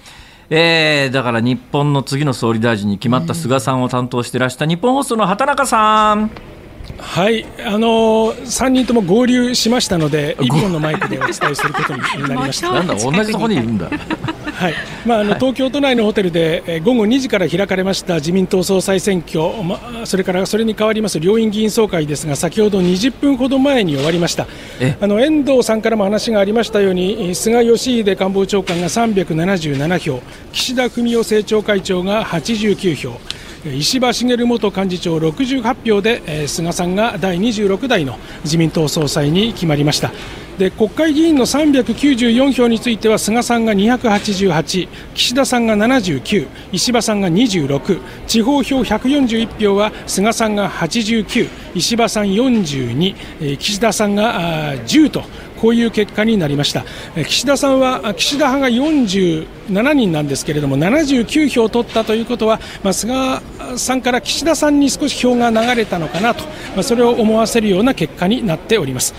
[0.51, 6.31] えーだから日本の次の総理大臣に決まった菅さんを担当していらした日本放送の畑中さん。
[6.97, 12.73] はい、あのー、3人とも合流しましたので、一本のマイクでお伝えすることになりました。
[12.73, 13.91] なんだ、同じところにいるんだ。
[14.59, 14.75] はい、
[15.07, 24.49] まあ、あの東京都内のホテルでえー午後2時から開かれました自民党総裁選挙、まあ、それからそれに代わります両院議員総会ですが、先ほど20分ほど前に終わりました
[24.81, 24.97] え？
[25.01, 30.23] あの遠藤さんからも話がありましたように、菅義偉官房長官が377票、
[30.53, 33.21] 岸田文雄政調会長が89票。
[33.77, 40.13] 石破茂元幹事長68票で、菅さんが第26代の自民党総裁に決まりました。
[40.59, 55.23] で国会議員の394票については菅さんが288岸田さんが79石破さんが26地方票141票は菅さんが89石破さん42、岸田さんが10と
[55.61, 56.85] こういう結果になりました。
[57.17, 63.41] え岸田さんは岸田派が47人なんですけれども79票取ったということは、まあ、菅
[63.77, 66.45] さんから岸田さんに少し票が流れたのかなと、
[66.75, 69.15] まあ、それを思わせるような結果になっております。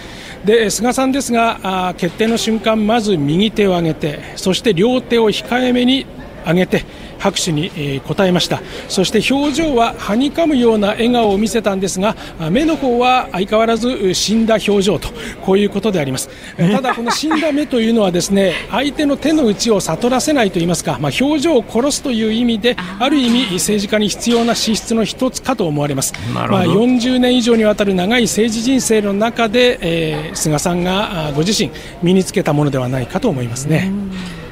[0.45, 6.05] で菅さんですがあ決定の瞬間まず右手を上げてそして両手を控えめに
[6.45, 6.85] 上げて
[7.17, 8.61] 拍手に、えー応えました。
[8.87, 15.09] そして表情ははにかむような笑顔を見せたんですがあ目の方は相変わらずう死んだ表情と
[15.45, 16.29] こういうことであります。
[16.57, 16.67] え？
[16.67, 26.13] ーただこの死んだ目というのはですね相手の手の内を悟らせないといいますか、まあ、表情を殺すという意味である意味政治家に必要な資質の一つかと思われます。
[26.33, 31.71] まあ、40年以上にわたる長い政治人生の中で、えー菅さんがあご自身
[32.01, 33.91] 身につけたものではないかと思いますね。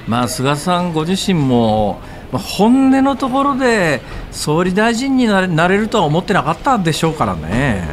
[0.07, 1.99] まあ、菅さんご自身も、
[2.31, 7.83] 本音のところで総理大臣になれなれるとは思ってなかったでしょうからね。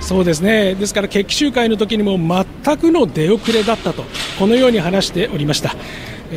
[0.00, 0.74] そうですね。
[0.74, 2.18] ですから決起集会の時にも
[2.64, 4.04] 全くの出遅れだったと
[4.38, 5.74] このように話しておりました。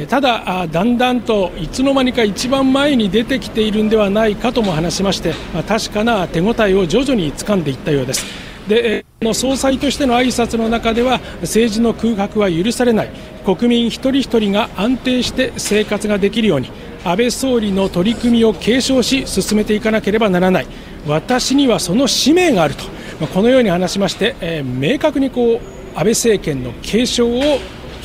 [0.08, 5.34] ただだんだんといつの間にか一番前に出てきているんではないかとも話しまして、
[5.68, 8.51] 確かな手応えを徐々に掴んでいったようです。
[8.72, 13.10] での総裁としての挨拶の中では政治の空白は許されない
[13.44, 16.72] 国民一人一人が安定して生活ができるように
[17.04, 20.68] 安倍総理の取り組みを継承し進めていかなければならない
[21.06, 22.84] 私にはその使命があると、
[23.20, 25.60] まあこのように話しまして、えー明確にこう
[25.96, 27.60] 安倍政権の継承を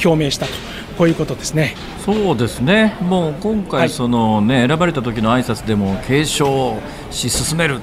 [0.05, 0.53] 表明したと
[0.99, 1.77] こういうことですね。
[2.05, 2.97] そうですね。
[3.03, 6.79] もう今回そのね、はい、選ばれた時の挨拶でも継承
[7.11, 7.81] し進める。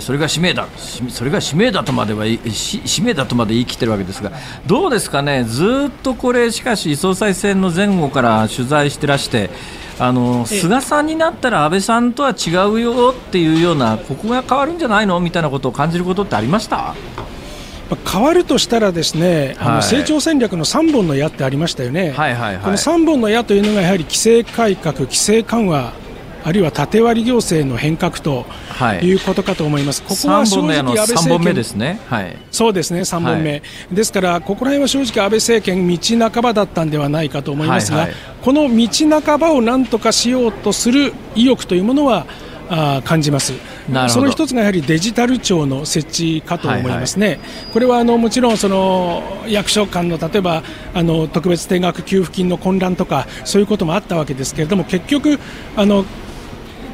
[0.00, 0.66] それが使命だ、
[1.08, 4.32] それが使命だとまでは使命だとまで言い切ってるわけですが、
[4.66, 9.50] どうですかね、ずっとこれ、しかし総裁選の前後から取材してらして、
[9.98, 15.20] あの菅さんになったら安倍さんとは違うよっていうような、ここが変わるんじゃないの？
[15.20, 16.94] みたいなことを感じることってありました？
[18.10, 25.92] 変わるとしたらですね、あの成長戦略の3本の矢ってありましたよね、はいはいはい、この3本の矢というのがやはり規制改革、規制緩和
[26.44, 28.46] あるいは縦割り行政の変革と
[29.02, 29.12] い。
[29.12, 33.62] うことかと思います、はい、ここは正直、安倍政権ですね、はい、そうですね、3本目、はい、
[33.92, 42.26] ですから、ここら辺は正直、安倍政権、道半ばだったんではないかと思いますが、はいはい、この道半ばをなんとかしようとする意欲というものは、
[42.74, 43.52] あ感じます。
[44.08, 50.62] その一つがやはりデジタル庁の設置かと思いますね、はいはい、これはあのもちろんその役所間の例えば
[50.94, 55.38] あの特別定額給付金の混乱とかそういうこともあったわけですけれども結局
[55.76, 56.04] あの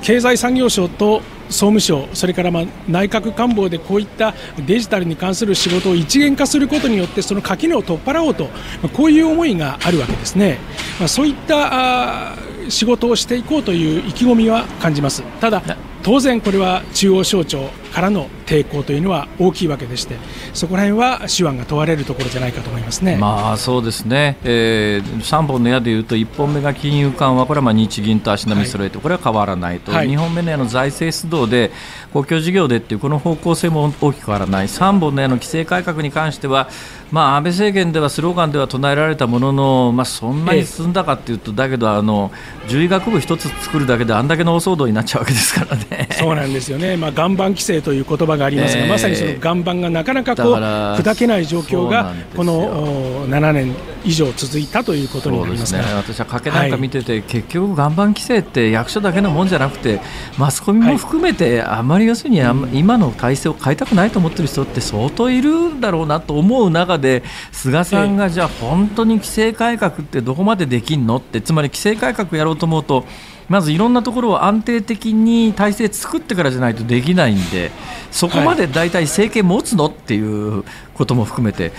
[0.03, 4.35] 経済産業省と総務省、それからまあ内閣官房でこういった
[4.67, 8.49] デジタルに関する仕事を一元化することによってその垣根を取っ払おうと、
[8.93, 10.59] こういう思いがあるわけですね、
[10.99, 12.35] まあ、そういった
[12.69, 15.23] 仕事をしていこうという意気込みは感じます。
[15.41, 15.63] ただ
[16.09, 20.17] 当然これは中央省庁からの抵抗というのは大きいわけでして
[20.55, 23.19] そこら辺は手腕が問われるところじゃないかと思いますね。
[23.19, 27.45] まあそうですね、えー、3本の矢でいうと1本目が金融緩和。
[27.45, 31.71] これはまあ日銀と足並み揃えて、これは変わらないと、はい、2本目の矢の財政出動で
[32.15, 34.69] 公共事業でっていうこの方向性も大きく変わらない。
[34.69, 36.71] 3本の矢の規制改革に関しては、
[37.11, 42.31] まあ、安倍政権ではスローガンでは唱えられたものの、まあ、そんなに進んだかというと、だけどあの
[42.63, 45.98] 獣医学部1つ作るだけであんだけの大騒動になっちゃうわけですからね。
[46.13, 53.75] そうなんですよね、まあ、岩盤規制という言葉がありますが、えー、まさにその岩盤がなかなかこう砕けない状況がこの7年
[54.05, 60.01] 以上続いたということになりますね、私は賭けなんか見てて、はい、結局、岩盤規制って役所だけのもんじゃなくて
[60.39, 62.41] マスコミも含めて、あまり要するに
[62.73, 67.23] 今の体制を変えたくないと思ってる人って相当いるんだろうなと思う中で
[67.53, 73.05] 菅さんがじゃあ本当に規制改革ってどこまでできんのってつまり規制改革やろうと思うと
[73.49, 77.71] まずいろんなところを安定的に体制作ってからじゃないとできないんで
[78.11, 81.73] そこまで大体政権持つのっていうことも含めて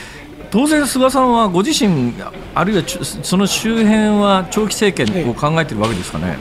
[0.52, 2.14] 当然、菅さんはご自身
[2.56, 6.38] あるいはその周辺は長期政権を考えているわけですかね？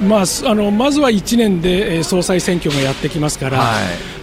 [0.00, 3.74] まあ、あのまずは1年で総裁選挙がやってきますから、は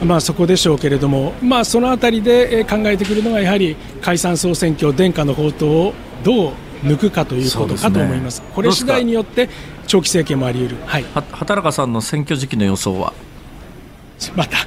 [0.01, 6.53] い、まあ、そこでしょうけれども、まあ、そのあたりで考えてくるのがやはり解散・総選挙、殿下の宝刀をどう
[6.83, 9.49] 抜くかということかと思います、すね、これ次第によって
[9.87, 13.13] 長期政権もあり得る、はい、畑中さんの選挙時期の予想は？
[14.35, 14.57] また。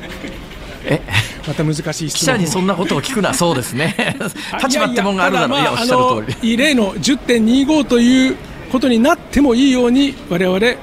[0.84, 1.00] え？
[1.46, 4.16] また難しい記者にそんなことを聞くな、そうですね、
[4.62, 6.56] 立場ってもんがあるだろう、いや、おっしゃる通り。
[6.56, 8.36] 例の10.25という
[8.70, 10.76] ことになってもいいように、われわれ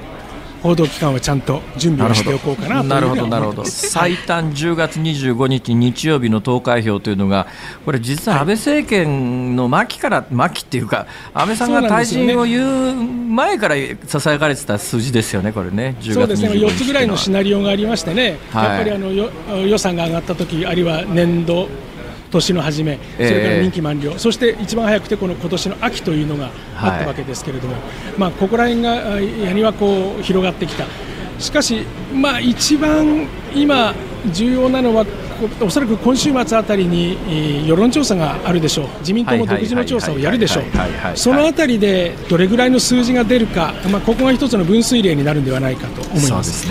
[0.66, 7.46] 報道機関はちゃんと準備をしておこうかななるほどなるほど最短10月25日日曜日の投開票というのが
[7.84, 12.94] これ実は安倍政権の末期から末期っていうか安倍さんが退陣を言う
[13.36, 15.94] 前からささやかれてた数字ですよねこれね。
[16.00, 16.48] 10そうですね。
[16.50, 21.68] 4つぐらいのシナリオがありましてね、はい、やっぱりあの予算が上がった時あるいは年度
[22.30, 27.82] 年の初め、それから任期満了、えー、そして一番早くてこの今年の秋というのがあったわけですけれども、はい、
[28.18, 30.84] まあ、ここら辺がやにはこう広がってきた、
[31.38, 31.82] しかし、
[32.14, 33.94] まあ、一番今、
[34.32, 35.04] 重要なのは、
[35.60, 40.64] おそらく今週末あたりに世論調査があるでしょう、自民党も独自の調査をやるでしょう、
[41.14, 46.66] そのあたりでどれぐらいの数字が出るか、まあ、ここが一つの分水嶺になるんではないかと思います。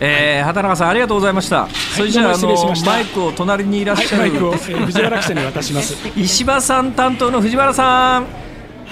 [0.00, 1.62] えー、畑中さんありがとうございました。
[1.62, 5.96] はい、それじゃあのマイクを隣にいらっしゃる、はい、マイクを、えー、藤原記者に渡します。
[6.16, 8.26] 石破さん担当の藤原さん。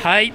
[0.02, 0.32] はい。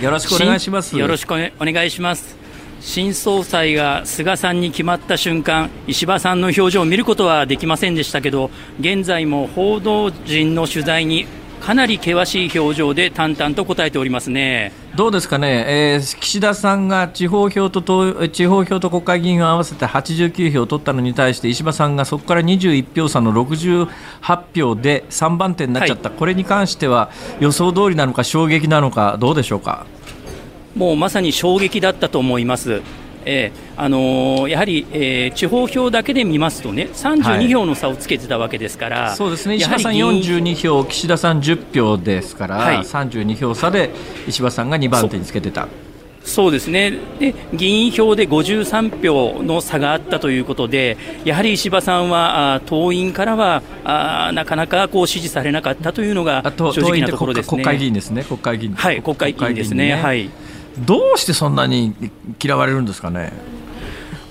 [0.00, 0.96] よろしくお願いします。
[0.96, 2.36] よろしくお願いします。
[2.80, 8.50] 新総裁が菅さんに決まった瞬間、石破さんの表情を見ることはできませんでしたけど、
[8.80, 11.26] 現在も報道陣の取材に
[11.60, 14.72] かなり険しい表情で淡々と答えておりますね。
[14.96, 23.88] どうですかね、えー、岸田さんが地方票と地方票と国会議員を合わせて89票を取ったのに対して石破さんがそこから21票差の68
[24.54, 29.86] 票で3番手になっちゃった、はい、これに関しては予想通りなのか衝撃なのかどうでしょうか？
[30.74, 32.82] もうまさに衝撃だったと思います。
[33.24, 43.90] えーあのー、やはり、えー、地方票だけで見ますとね、32票の差をつけてたわけですから、はい、そうですね、石破さん42票、岸田さん10票ですから、はい、32票差で
[44.26, 45.68] 石破さんが2番手につけてた。
[46.28, 57.50] そうですねで議員票で53票の差があったということで、やはり石破さんはあ党員からはあなかなかこう支持されなかったというのが正直なところですね。
[57.50, 58.74] 国会議員ですね、国会議員。
[58.74, 59.88] はい、国会議員ですね。
[59.88, 60.28] ねはい。
[60.86, 61.94] どうしてそんなに
[62.42, 63.32] 嫌われるんですかね？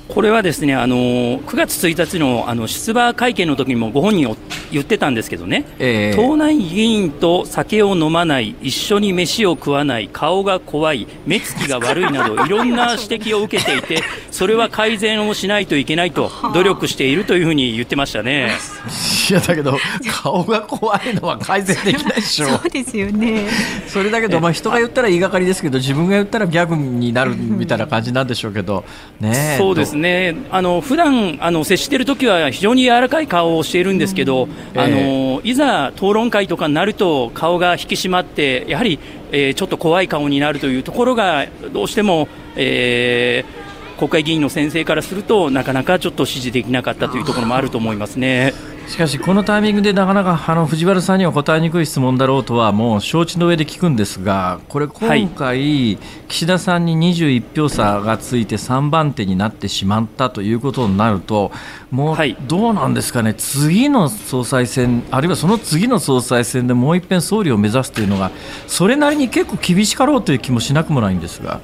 [0.08, 4.38] これはですねあの9月1日のあの出馬会見の時にもご本人を
[4.72, 18.52] 言ってたんですけどね、えー、党内議員と酒を飲まない、一緒に飯を食わない、顔が怖い、目つきが悪いなど、 いろんな指摘を受けていて、それは改善をしないといけないと努力しているというふうに言ってましたね。
[19.30, 19.78] いやだけど
[20.24, 22.48] 顔が怖いのは改善できないでしょ。
[22.48, 23.46] そうですよね。
[23.88, 28.84] それだけど、まあ、人が言ったら言いがかりですけど自分が言ったらギャグになるみたいな感じなんでしょうけど、
[29.20, 30.36] ね、そうですね。
[30.52, 39.00] あの普段あの接している時は非常に柔らかい顔をしているんですけど、うん、あのいざ討論会とかになると顔が引き締まってやはり、
[39.32, 43.68] えー、ちょっと怖い顔になるというところがどうしても、えー、
[43.98, 48.54] 国会議員の先生からすると、なかなかちょっと支持できなかったというところもあると思いますね。
[48.88, 55.98] しかし、このタイミングでなかなかあの藤原さんには答えにくい質問だろうとはもう承知の上で聞くんですが、これ、今回、
[56.30, 61.52] 岸田さんに21票差がついて3番手になってしまったということになると、
[61.92, 62.18] もう
[62.48, 68.32] どうなんですかね、次の総裁選、あるいはその次の総裁選でもう一遍総理を目指すというのが、
[68.68, 71.60] それなりに結構厳しかろうという気もしなくもないんですが。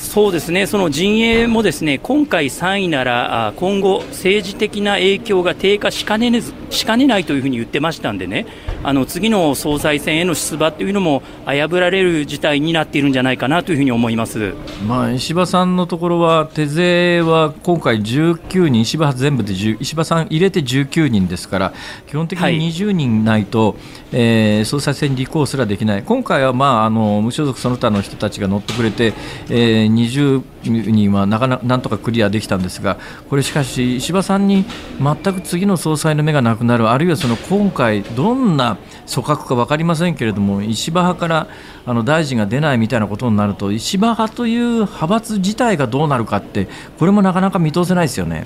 [0.00, 8.46] そうですね、その陣営もですね今回3位なら、今後、政治的な影響が低下しかねずしかねないというふうに言ってましたんでね、
[8.82, 14.54] あの次の総裁選への出馬というのも危ぶられる事態になっているんじゃないかなというふうに思います、
[14.86, 21.74] まあ、石破さんのところは、手勢は今回19人、石破全部で10、石破さん入れて19人ですから、
[22.08, 23.76] 基本的に20人ないと、はい、
[24.12, 29.12] えー、総裁選に立候補すらできない、今回は、まあ、あの無所属その他の人たちが乗ってくれて、
[29.48, 32.98] えー20人はなかななんとかクリアできたんですが、
[33.28, 34.64] これしかし、石破さんに
[35.00, 38.76] 全く次の総裁の目がなくなる、あるいはその今回、どんな
[39.12, 41.48] 組閣か分かりませんけれども、石破派から
[41.86, 48.44] あの大臣が出ないみたいなことになると、石破派という派閥自体がどうなるかって、これもなかなか見通せないですよね。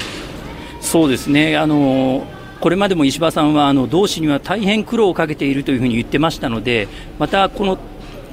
[0.81, 1.57] そうですね。
[1.57, 2.25] あの
[2.65, 6.89] これまでも石破さんはあの同志には大変苦労をかけているというふうに言ってましたので、
[7.19, 7.77] またこの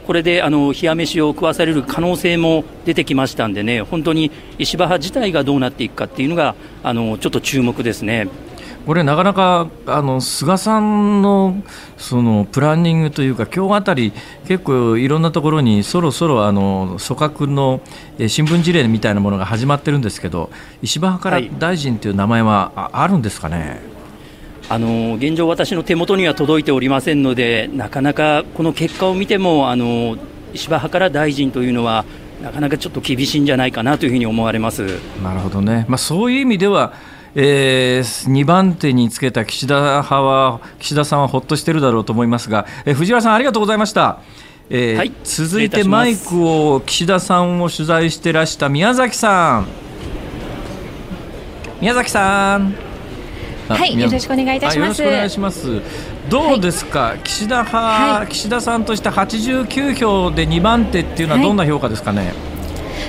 [0.08, 8.30] これであの冷や飯を食わされる可能性も出てきましたんでね、本当に石破派自体がどうなっていくかっていうのが、あのちょっと注目ですね。
[8.86, 11.62] これ、なかなかあの菅さんの
[11.98, 14.14] そのプランニングというか、今日あたり、
[14.48, 17.82] 結構いろんなところにそろそろあの組閣の
[18.30, 20.50] 新聞事例みたいなものが始まってるんですけど、
[20.82, 24.00] 石破派から大臣という名前はあるんですかね？
[24.72, 30.16] あの現状、私の手元には届いておりませんので、なかなかこの結果を見ても、あの
[30.54, 32.06] 石破派から大臣というのは、
[32.42, 36.94] なかなかちょっと厳しいんじゃないかなというふうに思われますなるほどね、まあ、そういう意味では、
[37.36, 44.22] えー、2番手につけた岸田派は、岸田さんはほっとしてるだろうと思いますが、えー、藤原さん、ありがとうございました。
[44.70, 49.68] えー、はい、続いてマイクを岸田さんを取材してらした宮崎さん。
[51.82, 52.91] 宮崎さん。
[53.76, 55.02] はい、よろしくお願いいたします。
[55.02, 55.82] よろしくお願いします。
[56.30, 62.34] どうですか、はい、岸田派、はい、岸田さんとして89票で2番手っていうのはどんな評価ですかね？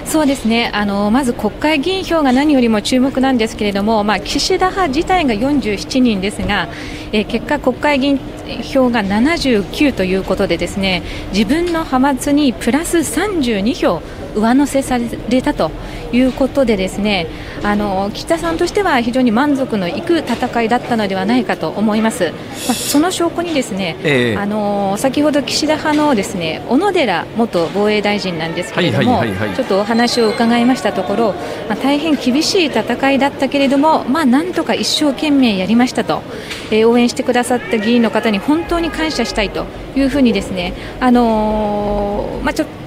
[0.04, 0.70] そうですね。
[0.74, 6.68] あのまず国会議員票が何よりも注目なんですけれども、まあ、岸田派自体が47人ですが、
[7.12, 8.20] えー、結果、国会議員
[8.62, 11.02] 票が79ということでですね
[11.32, 14.02] 自分の派閥にプラス32票
[14.34, 15.70] 上乗せされたと
[16.12, 17.26] いうことでですね
[17.62, 22.38] あの岸田さんとしては非常に満足のいく戦いだったのではないかと思います、ま
[22.70, 29.22] あ、その証拠にですね、えー、あの先ほど岸田派のですね小野寺元防衛大臣なんですけれども、
[29.54, 31.32] ちょっとお話を伺いましたところ、
[31.68, 36.22] まあ、大変厳しい戦いだったけれども、まあ、なんとか一生懸命やりましたと、
[36.70, 39.66] えー、応援してくださった議員の方に本当に感謝したいと
[39.96, 42.82] いうふうにですね、あのー、まあ、ちょっと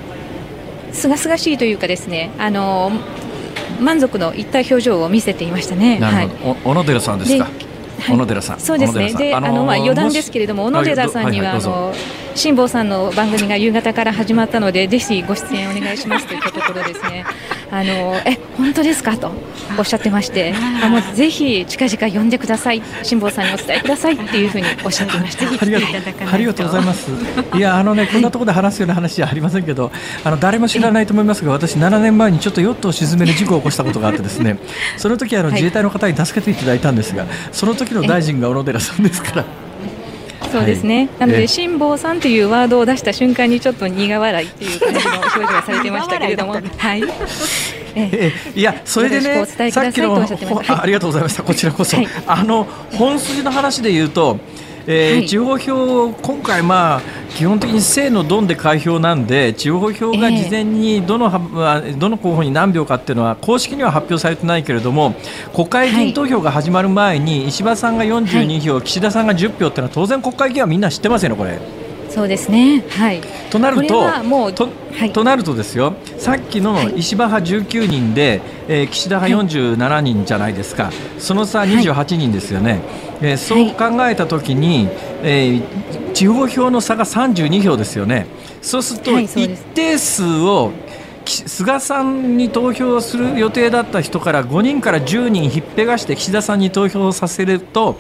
[0.95, 2.91] すがすがしいというかですね、あの
[3.79, 5.99] 満足のいった表情を見せていましたね。
[5.99, 6.29] はい、
[6.63, 7.47] 小野寺さんですか？
[8.07, 8.59] 小野寺さん。
[8.59, 9.13] そうですね。
[9.13, 11.93] で、あのまあ余談ですけれども、小野寺さんにはあの
[12.35, 17.25] 辛坊さんの番組が夕方から始まったので、ぜひご出演お願いしますといったところですね。
[17.71, 19.31] あのえ本当ですかと
[19.77, 25.47] おっしゃってまして、あもうぜひ近々呼んでください、辛坊さんにお伝えくださいっていうふうにおっしゃってました。
[25.47, 27.09] ありがとうございます。
[27.55, 28.07] いやあのね。
[28.11, 29.91] こんなところで話すような話じゃありませんけど、
[30.23, 34.59] あの誰も知らないと思いますが、私7年前にちょっとヨットを沈める事故を起こしたことがあってですね、
[34.97, 39.64] その時あの自衛隊の方に助けていただいたんですが、その時の大臣が小野寺さんですから。
[40.55, 46.53] そうですね、なので辛坊さんというワードを出した瞬間にちょっと苦笑いっていう感じの表情がされてましたけれども。
[46.77, 47.03] はい。
[47.97, 50.21] えいやそれでねさっきの、
[50.67, 51.43] あありがとうございました。
[51.43, 54.37] こちらこそ、はい、あの本筋の話で言うと
[54.87, 57.01] えーはい、地方票、今回、まあ、
[57.35, 65.15] 基本的に正のドンで開票なんで地方票が事前にどの,、えー、どの候補に何票かっていうのは公式には発表されてないけれども
[65.53, 71.84] 国会議員投票が始まる前に石破さんが42票、はい、岸田さんが10票っていうのは当然国会議員はみんな知ってますよね、これ。
[72.15, 75.95] そうですね、はい、となるととはい、となるとですよ。
[76.17, 78.39] さっきの石破派19人で、
[78.69, 82.79] えー、岸田派47人じゃないですか、その差28人ですよね、
[83.21, 84.87] えー、そう考えたときに、
[85.23, 88.27] えー、地方票の差が32票ですよね、
[88.61, 90.71] そうすると一定数を
[91.25, 97.99] 菅さんに投票する予定だった人から5人から10人ひっぺがして岸田さんに投票させると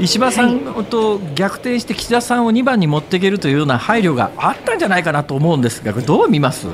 [0.00, 6.66] 石破さんと逆転して岸田さんを2番に持っていけるというような配慮があったんじゃないかなと思うんですが、どう見ます？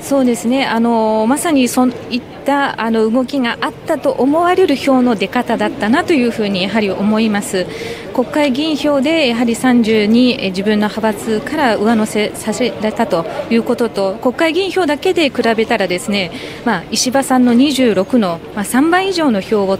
[0.00, 0.64] そうですね。
[0.64, 7.66] あのまさにそういったあの動きがあったと思われる票の出方だったなというふうにやはり思います。
[8.14, 16.30] 国会議員票でやはり30に自分の派閥から上乗せさせられたということと国会議員票だけで比べたらですね、
[16.64, 19.78] まあ、石破さんの26の、まあ、3倍以上の票を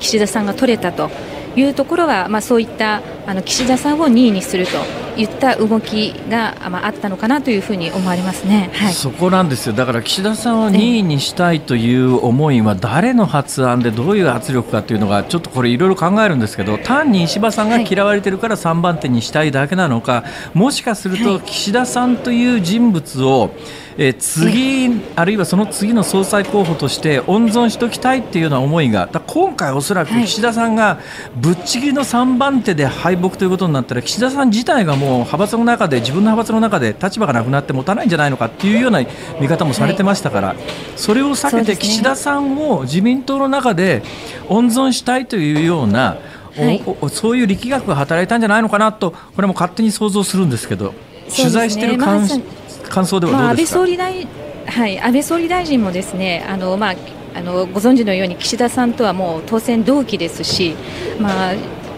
[0.00, 1.08] 岸田さんが取れたと。
[1.56, 4.72] いうところは、まあ、そういったあの岸田さんを2位にすると
[5.16, 23.50] いった動きが、まあ、あったのかなというふうに思われますね、はい、そこなんですよ、だから岸田さんを2位にしたいという思いは、誰の発案でどういう圧力かというのが、ちょっとこれ、いろいろ考えるんですけど、単に石破さんが嫌われてるから3番手にしたいだけなのか、もしかすると岸田さんという人物を、
[23.98, 30.98] えー、次、あるいはその次の総裁候補として温存しておきたいっていうような思いが、今回、おそらく岸田さんが
[31.36, 32.86] ぶっちぎりの3番手で
[33.16, 39.00] 敗北ということになったら、岸田さん自体がもう派閥の中で、自分の派閥の中で立場がなくなって持たないんじゃないのかっていうような
[39.40, 40.56] 見方もされてましたから、
[40.96, 44.02] それを避けて岸田さんを自民党の中で
[44.48, 46.18] 温存したいというような、
[46.56, 50.94] はい、そういう力学が働いたんじゃないのかなと、これも勝手に想像するんですけど、
[51.34, 52.28] 取材している感,、
[52.88, 56.94] 感想ではどうですか、まあ、安倍総理大はい、安倍総理大臣もですねあの、まあ、
[57.34, 60.74] あのご存知のように岸田さんとはもう当選同期ですし、
[61.20, 61.54] まあ、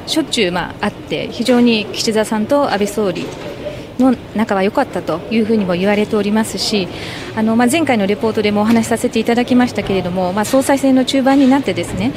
[0.06, 3.26] しょっちゅう、まあ、会って非常に岸田さんと安倍総理
[3.98, 6.88] の仲は良かったというふうにも言われておりますし
[7.36, 12.12] あの、まあ、前回のレポートでもお話しさせていただきましたけれども、まあ、総裁選の中盤になってですね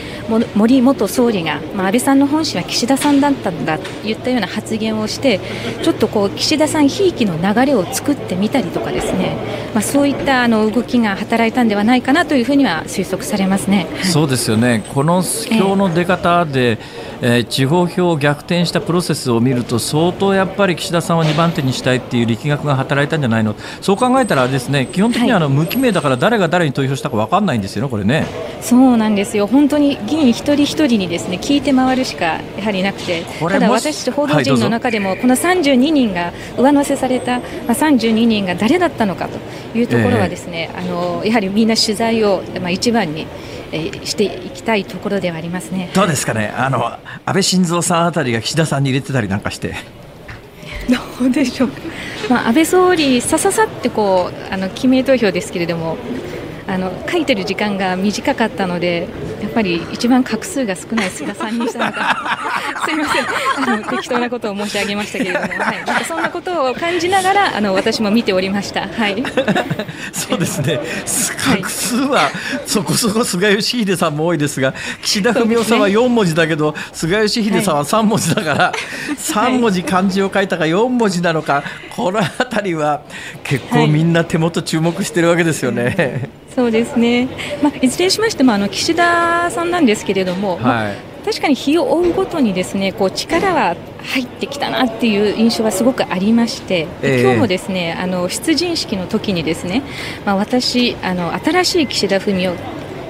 [0.56, 5.40] 森元総理が、まあ、安倍さんの本心は岸田さんだったんだといったような発言をして
[5.84, 9.38] ちょっとこう岸田さんひいきの流れを作ってみたりとかですね、
[9.74, 13.88] まあ、そういったあの動きが働いたんではないかなというふうには推測されますね。
[14.04, 14.84] そうですよね。
[14.94, 16.78] この票の出方で、えー
[17.22, 23.56] えー、地方票を逆転したプロセスを見ると相当やっぱり岸田さんを2番手にしたいっていう力学が働いたんじゃないの？
[23.82, 28.26] そう考えたらですね基本的にはあの無記名だから誰が誰に投票したか分かんないんですよね、これね。
[28.62, 29.48] そうなんですよ。
[29.48, 33.24] 本当に議員一人一人にですね聞いて回るしかやはりなくて。
[33.40, 43.26] ただ私報道陣の中でもこの32人が上乗せされた、まあ、32人が誰だったのかというところはですね、えー、あのやはりみんな取材を、まあ、一番に
[43.72, 44.24] えー、して
[44.68, 45.90] たいところではありますね。
[45.94, 49.76] どうですかね、あの安倍晋三さんあたりが岸田さんに入れてたりなんかして。
[51.20, 51.80] どうでしょうか、
[52.30, 55.98] まあ、安倍総理、さささってこうあの記名投票ですけれども、
[56.68, 59.08] あの書いてる時間が短かったので
[59.42, 62.40] やっぱり一番画数が少ない菅さんにしたのか。
[62.86, 63.26] すみません。
[63.74, 68.88] あの適当なことを申し上げましたけれども、はい、なんかそんなことを感じながらあの私も見ておりました。
[68.88, 69.24] はい、
[70.12, 70.80] そうですね。
[71.62, 72.30] 画数は
[72.66, 78.74] そこそこ菅義偉さんも多いですが岸田文雄さんは4文字だけど、ね、菅義偉さんは3文字だから、は
[79.10, 81.64] い、3文字漢字を書いたか4文字なのか
[81.96, 83.02] この辺りは
[83.44, 85.84] 結構みんな手元注目してるわけですよね。
[85.84, 87.28] はいそうですね、
[87.62, 90.62] まあ、いずれにしましてもあの岸田さんなんですけれども、はい。
[90.64, 90.94] まあ、
[91.24, 99.84] 確かに日を追うごとにですねこう力は入ってきたなっていう印象はすごくありまして、えー、今日もですねあの出陣式の時にですね、
[100.26, 102.54] まあ、私あの新しい岸田文雄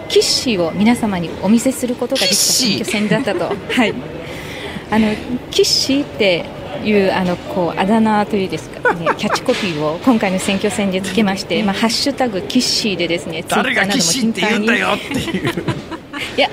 [0.09, 3.55] キッシーを皆様にお見せすることができた選挙戦だったと。
[3.71, 3.93] はい。
[4.91, 5.07] あの
[5.51, 6.45] キッシーって
[6.83, 14.67] いうあのこうあだ名というですか、 ね、キャッチコピーを今回の選挙戦でつけまして、まあ、ハッシュタグキッシーでですね、ツイッターなども頻繁に。
[16.37, 16.49] いや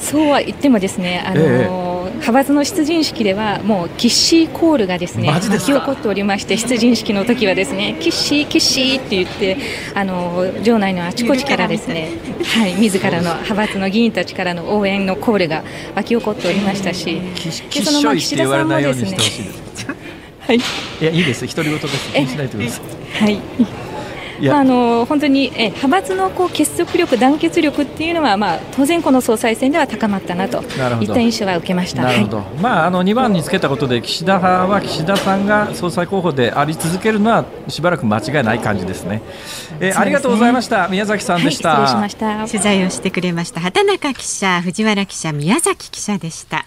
[0.00, 9.56] そうは言ってもですね、あのーえー、派閥の出陣式ではもうキッシーコールがですね巻き起こっておりまして出陣式の時はですねキッシーキッシーって言って
[9.94, 12.10] あのー、場内のあちこちからですね
[12.44, 15.64] はい自らの派閥の議員たちからの応援のコールが
[15.94, 17.20] 沸き起こっておりましたし、
[17.70, 19.63] でそのまあ岸田さんもですね
[20.46, 20.56] はい。
[20.56, 20.60] い
[21.00, 21.46] やいいです。
[21.46, 22.12] 独り言です。
[22.12, 23.24] 気にしないでください。
[23.24, 23.40] はい。
[24.42, 32.02] まあ、あの本当にえ派閥のこう結束力、団結力っていうのは、まあ、当然、この総裁選では高まったなといった印象は受けました。
[32.02, 39.22] なるほど、はい、まあ、あの2番につけたことで岸田派は岸田さんが総裁候補であり続けるのはしばらく間違いない感じですね。
[39.80, 42.46] えー、ありがとうございました、宮崎さんでした、はい、失礼しました。
[42.48, 46.66] 取材をしてくれました畑中記者、藤原記者、宮崎記者でした。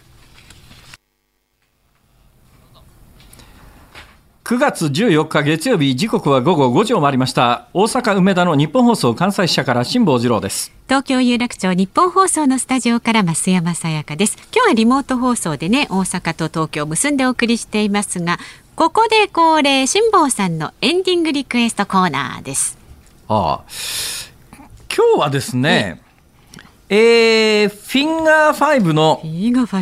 [4.47, 7.67] 9月14日月曜日時刻は午後5時を回りました。
[7.73, 10.71] 大阪梅田の日本放送関西支社から辛坊治郎です。
[10.85, 14.37] 東京有楽町日本放送のスタジオから増山さやかです。
[14.55, 18.39] 今日はリモート放送でね大阪と東京を結んでお送りしていますが
[18.77, 22.77] ここで恒例辛坊さんのエンディングリクエストコーナーです。
[23.27, 23.61] ああ。
[24.95, 26.01] 今日はですね
[26.87, 29.21] えー、フィンガー5の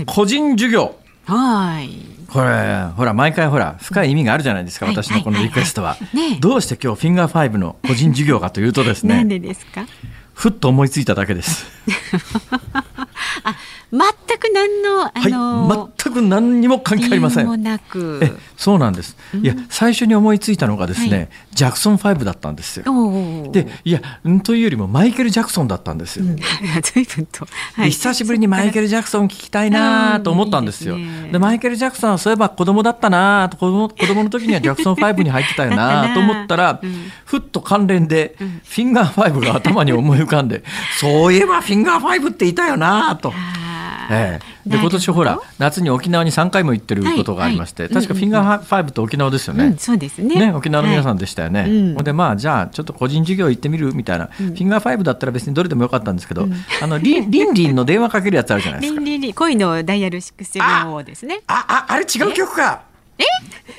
[0.08, 0.96] 個人授業。
[1.26, 5.96] はいこれほら毎回ほら深い意味があるじゃないですか、私のこのリクエストは,、
[6.42, 9.86] どうして今日フィンガー5の個人授業かというとですね なんでですか？
[10.34, 11.66] ふっと思いついただけです。
[13.46, 13.56] あ
[13.92, 14.02] 全
[14.38, 17.46] く何の、あのー、はい、全く何にも関係ありません。
[18.22, 19.16] えそうなんです。
[19.42, 23.52] いや最初に思いついたのがですね、はい、ジャクソン5だったんですよ。
[23.52, 24.02] でいや
[24.44, 26.26] というよりもマイケル・ジャクソンだったんですよ。
[26.26, 26.38] うん、
[27.76, 30.98] はい、久しぶりにマイケル・ジャクソン聞きたいなと思ったんですよ。
[31.32, 40.64] で、マイケル・ジャクソンはそういえば子供だったなと子供子供の時にはジャクソン5に入ってたよなと思ったら、うん、ふっと関連で、フィンガー5が頭に思い浮かんで、
[41.00, 43.34] そういえばフィンガー5っていたよなと。
[44.10, 47.94] ええ、で今年ほら夏に沖縄に3回も行ってることがありまして、はい。
[47.94, 50.36] はい、確かフィンガーファイブって沖縄ですよね、うん、そうですね。
[50.36, 51.62] ね沖縄の皆さんでしたよね、
[51.96, 59.00] はい、でまあじゃあちょっと個人授業行ってみるみたいな、うん、フィンガーファイブだったら別にどれでもよかったんですけど、うん、 あのリンリンリンの電話かけるやつあるじゃないですか。
[59.02, 62.82] リンリン恋のダイヤル6700ですねあああれ違う曲か。
[63.18, 63.24] え？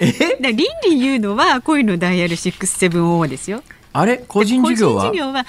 [0.00, 0.38] え？
[0.40, 3.62] リンリン言うのは恋のダイヤル6700ですよ。
[3.92, 4.18] あれ？
[4.26, 5.04] 個人事業は？
[5.04, 5.44] 個人事業は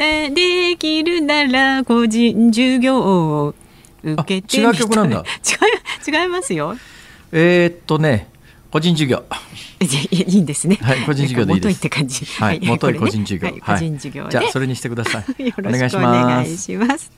[0.00, 3.54] できるなら個人授業を
[4.02, 5.24] 受けて違う曲なんだ
[6.08, 6.76] 違い違いますよ
[7.32, 8.28] えー、っとね
[8.70, 9.24] 個人授業
[10.10, 10.78] いいんですね。
[10.82, 11.78] はい、個人授業でいいです。
[11.78, 12.24] って感じ。
[12.26, 13.50] はい、元い個人授業。
[13.60, 15.42] 個人授業じゃあそれにしてください。
[15.42, 17.10] よろしくお願いします。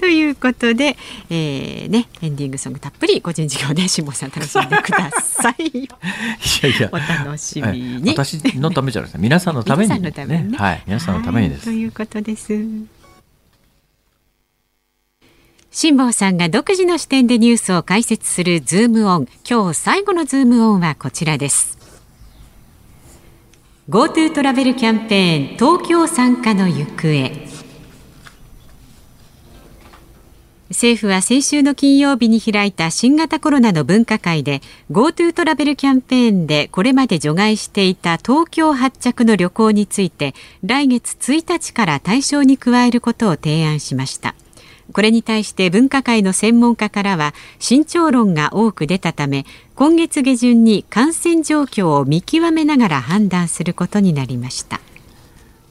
[0.00, 0.96] ということで、
[1.30, 5.64] えー、ねエンディングソングたっぷり個人授業で辛坊さん楽しんでください。
[5.64, 5.88] い
[6.62, 8.10] やいや、お楽しみに。
[8.10, 9.18] 私のためじゃないですか。
[9.22, 9.98] 皆さんのために、ね。
[10.00, 11.64] 皆さんのために、ね、はい、皆さんのためにです。
[11.64, 12.52] ということです。
[15.78, 19.28] 辛坊さんが独自の視点でニュースを解説するズームオン。
[19.46, 21.76] 今日最後のズームオンはこちらです。
[23.90, 27.30] GoTo トラベルキャンペーン東京参加の行方。
[30.70, 44.34] 政府は先週の金曜日に開いた新型コロナの分科会で GoTo トラベルキャンペーンでこれまで除外していた東京発着の旅行について来月1日から対象に加えることを提案しました。
[44.92, 54.80] これに対して分科会の専門家からは慎重論が多く出たため今月下旬に感染状況を見極めながら判断することになりました。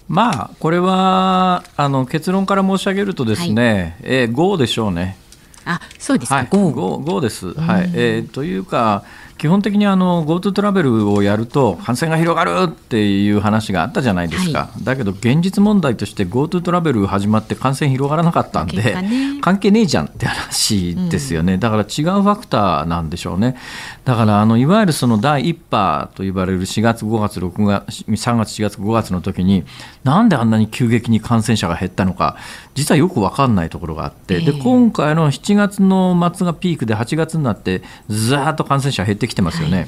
[0.07, 5.17] まあこれはあの結論から申し上げるとですね、はい、えー、でしょうね。
[5.65, 7.53] あそうですか、はい、GO, GO です。
[7.53, 9.03] はい、えー、というか
[9.45, 23.55] 基本的にあの GoTo トラベルをやると感染が広がるっていう話があったじゃないですか、はい、だけど現実問題として GoTo トラベル始まって感染広がらなかったんで、ね、関係ねえじゃんって話ですよね、うん、だから違うファクターなんでしょうね。
[24.03, 29.63] だからあのいわゆるその第1波と呼ばれる4月5月6月3月4月5月の時に
[30.03, 32.37] なんであんなに急激に感染者が減ったのか
[32.73, 39.77] 実はよく分かんないところがあって、で今回の7月の末がピークで8月になってずっと感染者減ってきてますよね。
[39.77, 39.83] は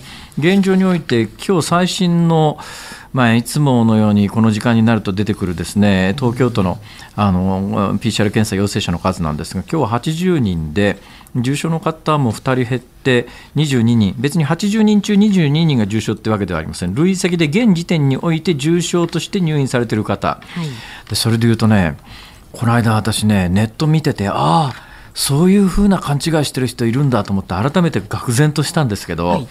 [0.48, 2.60] い、現状において今日最新の
[3.14, 6.78] まあ、いつものようにこの時間になると出てくるですね東京都の
[7.16, 11.00] あの PCR 検査陽性者の数なんですが今日は80人で
[11.36, 14.16] 重症の方も2人減って22人。
[14.18, 16.96] 別に80人中22人が重症ってわけではありません。
[16.96, 21.98] 累積で現時点において重症として入院されている方、はい、でそれでいうとね
[22.52, 24.87] この間私ねネット見ててああ
[25.18, 29.48] そういうふうな勘違いしてる人いるんだと思って改めて愕然としたんですけど、はい、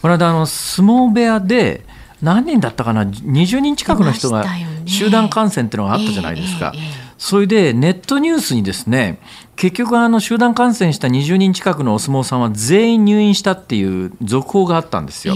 [0.00, 1.84] この間あの相撲部屋で
[2.22, 4.46] 何人だったかな？20人近くの人が
[4.86, 6.72] 集団感染っていうのがあったじゃないですか。
[7.18, 9.20] それでネットニュースにですね
[9.54, 15.34] 結局あの集団感染した20人近くのお相撲さんは全員入院したっていう続報があったんですよ。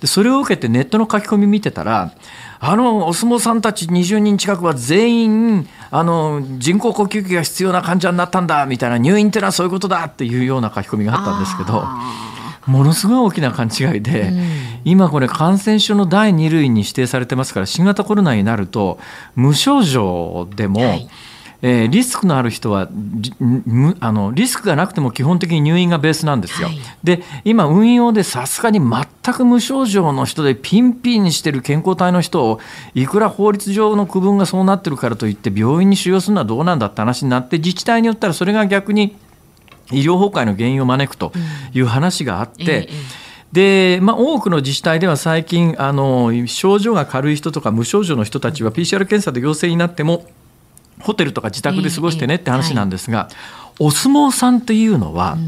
[0.00, 2.12] でそれを受けてネットの書き込み見てたら
[2.58, 11.84] あのお相撲さんたち20人近くは全員あの人工呼吸器が必要な患者になったんだみたいな入院ってのはそういうことだっていうような書き込みがあったんですけど。
[12.66, 14.40] ものすごい大きな勘違いで、うん、
[14.84, 19.00] 今これ感染症の第2類に指定されてますから新型コロナになると
[19.34, 21.08] 無症状でも、はい
[21.62, 22.88] えー、リスクのある人は
[24.00, 26.68] あのリスクがなくても基本的に入院がベースなんですよ。
[26.68, 32.60] はい、で今運用でさすがに全く無症状の人でピンピンにしてる健康体の人を
[32.94, 39.16] いくら法律上の区分がそうなってるからといって病院に収容するのはどうなんだって話になって自治体によったらそれが逆に
[39.90, 41.32] 医療崩壊の原因を招くと
[41.74, 42.62] いう話があって。
[42.62, 50.24] うんええで、まあ、多くの自治体では最近あの症状が軽い人とか無症状の人たちは PCR 検査で陽性になっても
[51.00, 53.28] ホテルとか自宅で過ごしてねって話なんですが、
[53.78, 55.38] お相撲さんっていうのは、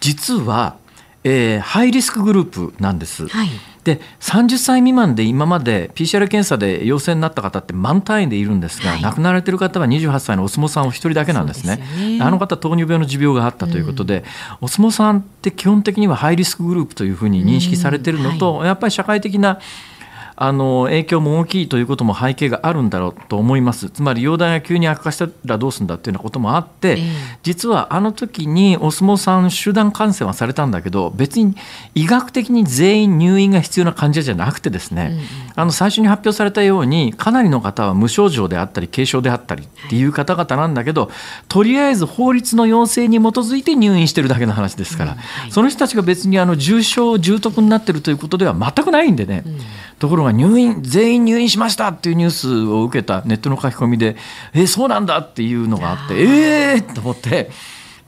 [0.00, 0.76] 実は、
[1.24, 3.28] えー、ハイリスクグループなんです。
[3.28, 3.48] はい。
[3.86, 11.86] で30歳未満で今まで PCR 検査で陽性になった方って満単位でいるんですが、はい、亡くなられている方は28歳のお相撲さんお一人だけなんですね。
[11.94, 12.20] すね。
[12.20, 14.24] あの方糖尿病の持病があったということで、うん、
[14.62, 18.58] お相撲さんって基本的にはハイリスクグループというふうに認識されているのと、うん。
[18.58, 19.60] はい、やっぱり社会的な
[20.36, 27.06] あの影響も大きいということも背景があるんだろうと思います、つまり容体が急に悪化したらどうするんだというようなこともあって、えー、
[27.42, 31.56] 実はあの時にお相撲さん、集団感染はされたんだけど、別に
[31.94, 35.24] 医学的に全員入院が必要な患者じゃなくて、ですね、うんうん、
[35.54, 41.10] あの最初に発表されたように、かなりの方は無症状であったり、軽症であったりっていう方々なんだけど、
[41.48, 49.42] とりあえず法律の要請に基づいて入院してるだけの話ですから、うんはい、その人たちが別にあの重症、重篤になってるということでは全くないんでね。
[49.46, 49.58] うん。
[49.98, 54.16] ところが入院全員入院しましたっていうニュースを受けたネットの書き込みで
[54.54, 57.50] えそうなんだっていうのがあってええー、と思って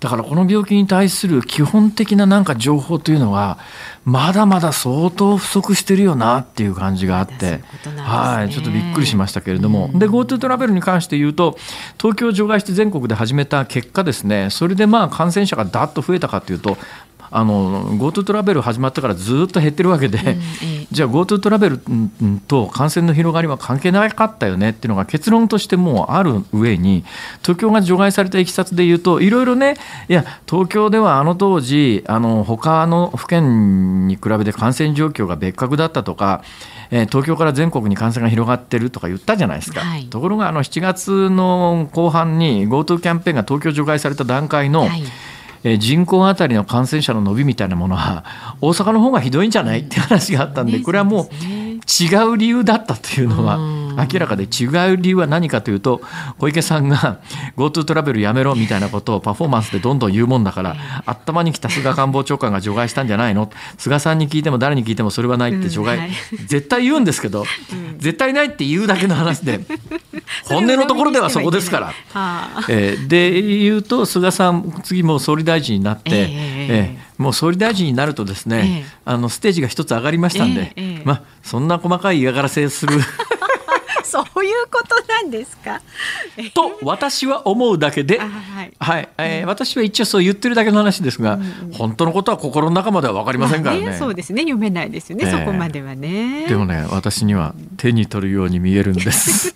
[0.00, 3.58] だからこの病気に対する基本的ななんか情報というのが
[4.04, 7.62] まだまだ相当不足してるよなっていう感じがあって、ね、
[7.96, 11.58] はいちょっとびっくりしましたけれども、うん、で GoTo トラベルに関して言うと
[11.98, 16.78] 東京を除外して全国で始めた結果ですねそれでまあ感染者がだっと増えたかというと
[17.30, 20.38] あの GoTo トラベル始まったからずっと減ってるわけで、うん
[20.90, 21.80] じゃあ GoTo トラベル
[22.46, 27.04] と感染の広がりは関係なかったよねっていうのが結論としてもうある上に
[27.42, 29.76] 東京が除外されたいきさつでいうといろいろね
[30.08, 36.42] いや東京ではあの当時あの他の府県に比べて感染状況が別格だったとか
[36.90, 45.02] え東京から全国に感染が広がってるとか言ったじゃないですか、はい、ところがあの7月の後半に GoTo キャンペーンが東京除外された段階の、はい
[45.68, 48.24] えー、人口当たりの感染者の伸びみたいなものは
[48.60, 49.80] 大阪の方がひどいんじゃない？
[49.80, 51.28] って話があったんでこれはもう
[52.04, 53.56] 違う理由だったというのは
[53.98, 56.00] 明らかで違う理由は何かというと
[56.38, 57.20] 小池さんが
[57.56, 60.76] GoTo トラベルやめろみたいなことをパフォーマンスでどんどん言うもんだから
[61.06, 63.50] 頭にきた菅官房長官が除外したんじゃないの？
[63.76, 66.10] 菅さんに聞いても誰に聞いてもそれはないって除外、
[66.46, 67.44] 絶対言うんですけど、
[67.98, 69.60] 絶対ないって言うだけの話で
[70.44, 71.92] 本音のところではそこですから。
[72.68, 76.28] えー、で言うと菅さん次も総理大臣になって、えー、
[76.70, 80.72] えー、もう総理大臣になるとですね、あのステージが一つ上がりましたんで、
[81.04, 83.00] まあそんな細かい嫌がらせする
[84.08, 85.80] そういうことなんですか？
[86.54, 88.26] と私は思うだけで、は
[88.64, 93.82] い、はい、えー、私は一応そう言ってるだけの話ですが、うん、本当のことは心の中までは分かりませんからね。
[93.82, 96.46] まあ、ねそうですね、読めないですよね、えー、そこまではね。
[96.48, 99.54] でもね、私には手に取るように見えるんです。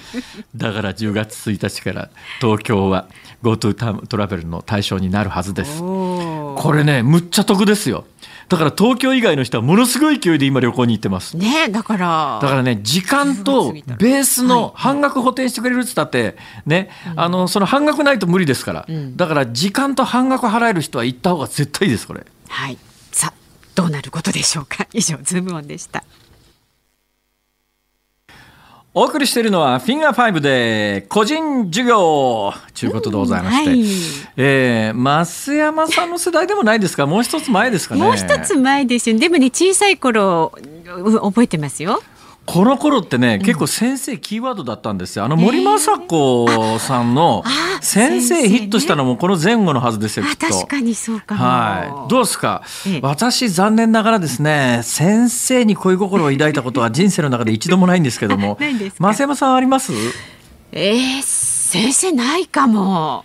[0.56, 3.06] だから10月1日から東京は
[3.42, 5.80] GoTo トラベルの対象になるはずです。
[5.80, 8.04] これね、むっちゃ得ですよ。
[8.50, 11.36] だから東京以外の人はものすごい勢いで今旅行に行ってます。
[11.36, 12.38] ねだから。
[12.42, 16.36] だからね、時間とベースの半額補填してくれるっつったって、
[16.66, 18.86] ね、あの、その半額ないと無理ですから。
[19.14, 22.26] だから時間と半額払える人は行った方が絶対いいです、これ。
[22.48, 22.76] はい。
[23.12, 23.34] さあ、
[23.76, 24.88] どうなることでしょうか？
[24.92, 26.02] 以上、ズームオンでした。
[28.92, 33.90] お送りしているのはフィンガー5で個人授業ということでございまして、うんはい、
[34.36, 37.06] えー、増山さんの世代でもないですか？
[37.06, 38.02] もう一つ前ですかね。
[38.02, 39.16] もう一つ前ですよ。
[39.16, 40.52] でもね小さい頃
[41.22, 42.02] 覚えてますよ
[42.46, 45.24] この頃ってね、結構先生キーワードだったんですよ。
[45.24, 47.44] あの森雅子さんの
[47.80, 50.46] 先生ヒットしたのもこの前後のはずですよ、きっと。
[50.48, 52.10] 確かにそうかはい。
[52.10, 52.62] どうですか、
[53.02, 58.58] 私残念ながらですね、先生に恋心を抱いたことは 人生の中で一度もないんですけども。
[58.98, 59.92] 増山さんあります？
[60.72, 63.24] えー、先生ないかも。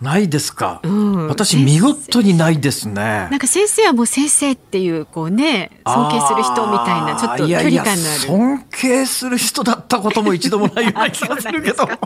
[0.00, 3.28] ないですか、うん、私見事にないですね。
[3.30, 8.20] なんか先生はもう先生っていうこうね尊敬する人みたいなちょっと距離感のある。
[8.20, 11.88] 尊敬する人だったことも一度もないような気がするけど。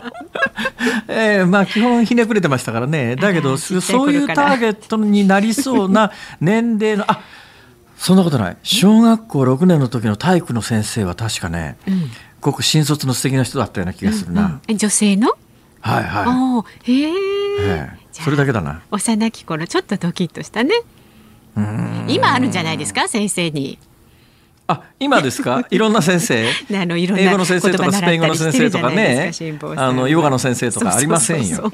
[1.07, 3.15] えー、まあ基本ひねくれてましたからね。
[3.19, 3.75] だけどそ
[4.07, 7.21] ういうターゲットになりそうな年齢のあ
[7.97, 8.57] そんなことない。
[8.63, 15.29] 小学校6年の時の体育の先生は確かね、うん、ごく新卒の素敵な人だったような気がするな、うんうん、女性の？
[15.81, 16.91] はいはい。
[16.91, 17.89] へえ。
[18.11, 18.81] それだけだな。
[18.91, 20.73] 幼き頃ちょっとドキッとしたね。
[22.07, 23.07] 今あるんじゃないですか？
[23.07, 23.77] 先生に。
[24.67, 25.65] あ今ですか？
[25.71, 26.47] いろんな先生？
[26.79, 29.31] あのいろんな英語の先生とかスペイン語の先生とかね
[29.75, 31.69] あのヨガの先生とかありませんよ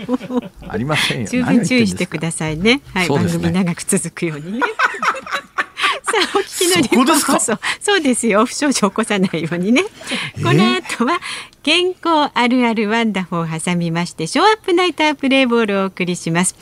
[0.68, 2.82] ありませんよ十分注意してくださいね。
[2.93, 4.60] はい、番組長く続くようにね。
[6.08, 7.32] さあ、お聞きの日そこですか？
[7.34, 7.60] 本放送。
[7.82, 8.45] そうですよ。
[8.45, 9.84] 不祥事を起こさないようにね。
[10.41, 11.20] この後は、
[11.64, 16.55] 健康あるあるワンダフを挟みまして、ショーアップナイタープレイボールをお送りします。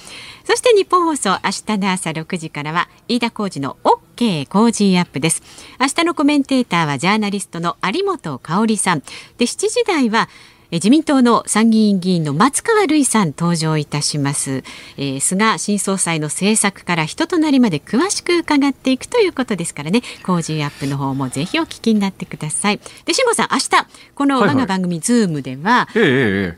[0.46, 5.44] そして日本放送、明日の朝6時からは、飯田浩二の OK コージーアップです。
[5.80, 9.00] 明日のコメンテーターは、ジャーナリストの有本香さん。
[9.38, 14.64] で、7時台は、え自民党の参議院議員の松川るいさん登場いたします、
[14.98, 20.02] えー菅新総裁の政策から人となりまで詳しく伺っていくということですからね。
[20.26, 22.80] 工事アップの方もぜひお聞きになってください。
[23.06, 23.70] で辛坊さん明日
[24.16, 24.56] このはいはい。
[24.56, 26.06] 我が番組ズームでは、えええ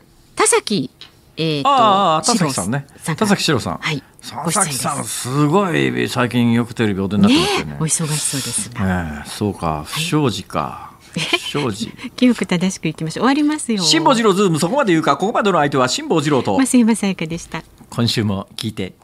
[0.36, 0.90] 田崎
[1.36, 2.86] えーとああ田崎さんね。
[3.06, 3.14] が。
[3.16, 3.78] 田崎史郎さん。
[3.78, 4.02] はい。
[4.28, 4.78] 田ご出演です。
[4.78, 7.76] 崎さんすごい最近よくテレビお出になってねますよね。
[7.80, 10.86] お忙しそうですが、ええそうか不祥事か。
[10.86, 10.87] 不
[11.18, 13.24] 祥事記憶正しくいきましょう。
[13.24, 13.82] 終わりますよ。
[13.82, 15.16] 辛坊治郎ズームそこまで言うか。
[15.16, 16.56] ここまでの相手は辛坊治郎と。
[16.56, 17.62] 増山さやかでした。
[17.90, 18.94] 今週も聞いて